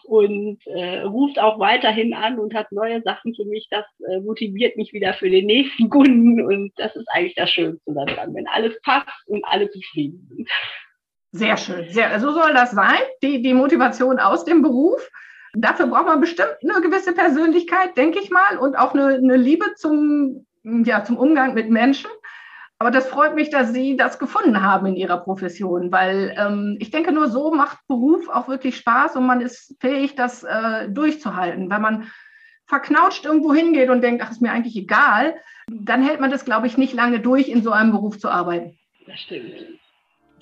und 0.05 0.59
äh, 0.66 1.00
ruft 1.00 1.38
auch 1.38 1.59
weiterhin 1.59 2.14
an 2.14 2.38
und 2.38 2.55
hat 2.55 2.72
neue 2.72 3.03
Sachen 3.03 3.35
für 3.35 3.44
mich. 3.44 3.68
Das 3.70 3.85
äh, 4.09 4.20
motiviert 4.20 4.77
mich 4.77 4.92
wieder 4.92 5.14
für 5.14 5.29
den 5.29 5.46
nächsten 5.46 5.88
Kunden 5.90 6.42
und 6.42 6.72
das 6.77 6.96
ist 6.96 7.09
eigentlich 7.12 7.35
das 7.35 7.50
Schönste 7.50 7.92
daran, 7.92 8.35
wenn 8.35 8.46
alles 8.48 8.81
passt 8.83 9.09
und 9.27 9.44
alle 9.44 9.70
zufrieden 9.70 10.27
sind. 10.31 10.48
Sehr 11.33 11.57
schön. 11.57 11.88
Sehr, 11.90 12.20
so 12.20 12.33
soll 12.33 12.55
das 12.55 12.70
sein, 12.70 13.00
die, 13.22 13.42
die 13.42 13.55
Motivation 13.55 14.18
aus 14.18 14.44
dem 14.44 14.62
Beruf. 14.62 15.11
Dafür 15.55 15.87
braucht 15.87 16.07
man 16.07 16.21
bestimmt 16.21 16.57
eine 16.62 16.81
gewisse 16.81 17.12
Persönlichkeit, 17.12 17.97
denke 17.97 18.19
ich 18.19 18.31
mal, 18.31 18.59
und 18.59 18.77
auch 18.77 18.93
eine, 18.93 19.14
eine 19.14 19.37
Liebe 19.37 19.75
zum, 19.77 20.47
ja, 20.62 21.05
zum 21.05 21.17
Umgang 21.17 21.55
mit 21.55 21.71
Menschen. 21.71 22.11
Aber 22.79 22.90
das 22.90 23.07
freut 23.07 23.35
mich, 23.37 23.51
dass 23.51 23.73
Sie 23.73 23.97
das 23.97 24.19
gefunden 24.19 24.62
haben 24.62 24.87
in 24.87 24.97
Ihrer 24.97 25.19
Profession, 25.19 25.93
weil 25.93 26.35
ähm, 26.37 26.77
ich 26.81 26.90
denke, 26.90 27.12
nur 27.12 27.29
so 27.29 27.53
macht 27.53 27.79
Beruf 27.87 28.29
auch 28.29 28.49
wirklich 28.49 28.77
Spaß 28.77 29.17
und 29.17 29.27
man 29.27 29.40
ist 29.40 29.77
fähig, 29.81 30.17
das 30.17 30.43
äh, 30.43 30.88
durchzuhalten. 30.88 31.71
Wenn 31.71 31.81
man 31.81 32.11
verknautscht 32.67 33.25
irgendwo 33.25 33.55
hingeht 33.55 33.90
und 33.90 34.03
denkt, 34.03 34.23
ach, 34.25 34.33
ist 34.33 34.43
mir 34.43 34.51
eigentlich 34.51 34.77
egal, 34.77 35.37
dann 35.69 36.03
hält 36.03 36.21
man 36.21 36.31
das, 36.31 36.45
glaube 36.45 36.67
ich, 36.67 36.77
nicht 36.77 36.95
lange 36.95 37.21
durch, 37.21 37.49
in 37.49 37.62
so 37.62 37.71
einem 37.71 37.93
Beruf 37.93 38.19
zu 38.19 38.29
arbeiten. 38.29 38.77
Das 39.07 39.21
stimmt. 39.21 39.53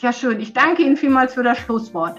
Ja, 0.00 0.12
schön. 0.12 0.40
Ich 0.40 0.52
danke 0.52 0.82
Ihnen 0.82 0.96
vielmals 0.96 1.34
für 1.34 1.42
das 1.42 1.58
Schlusswort. 1.58 2.18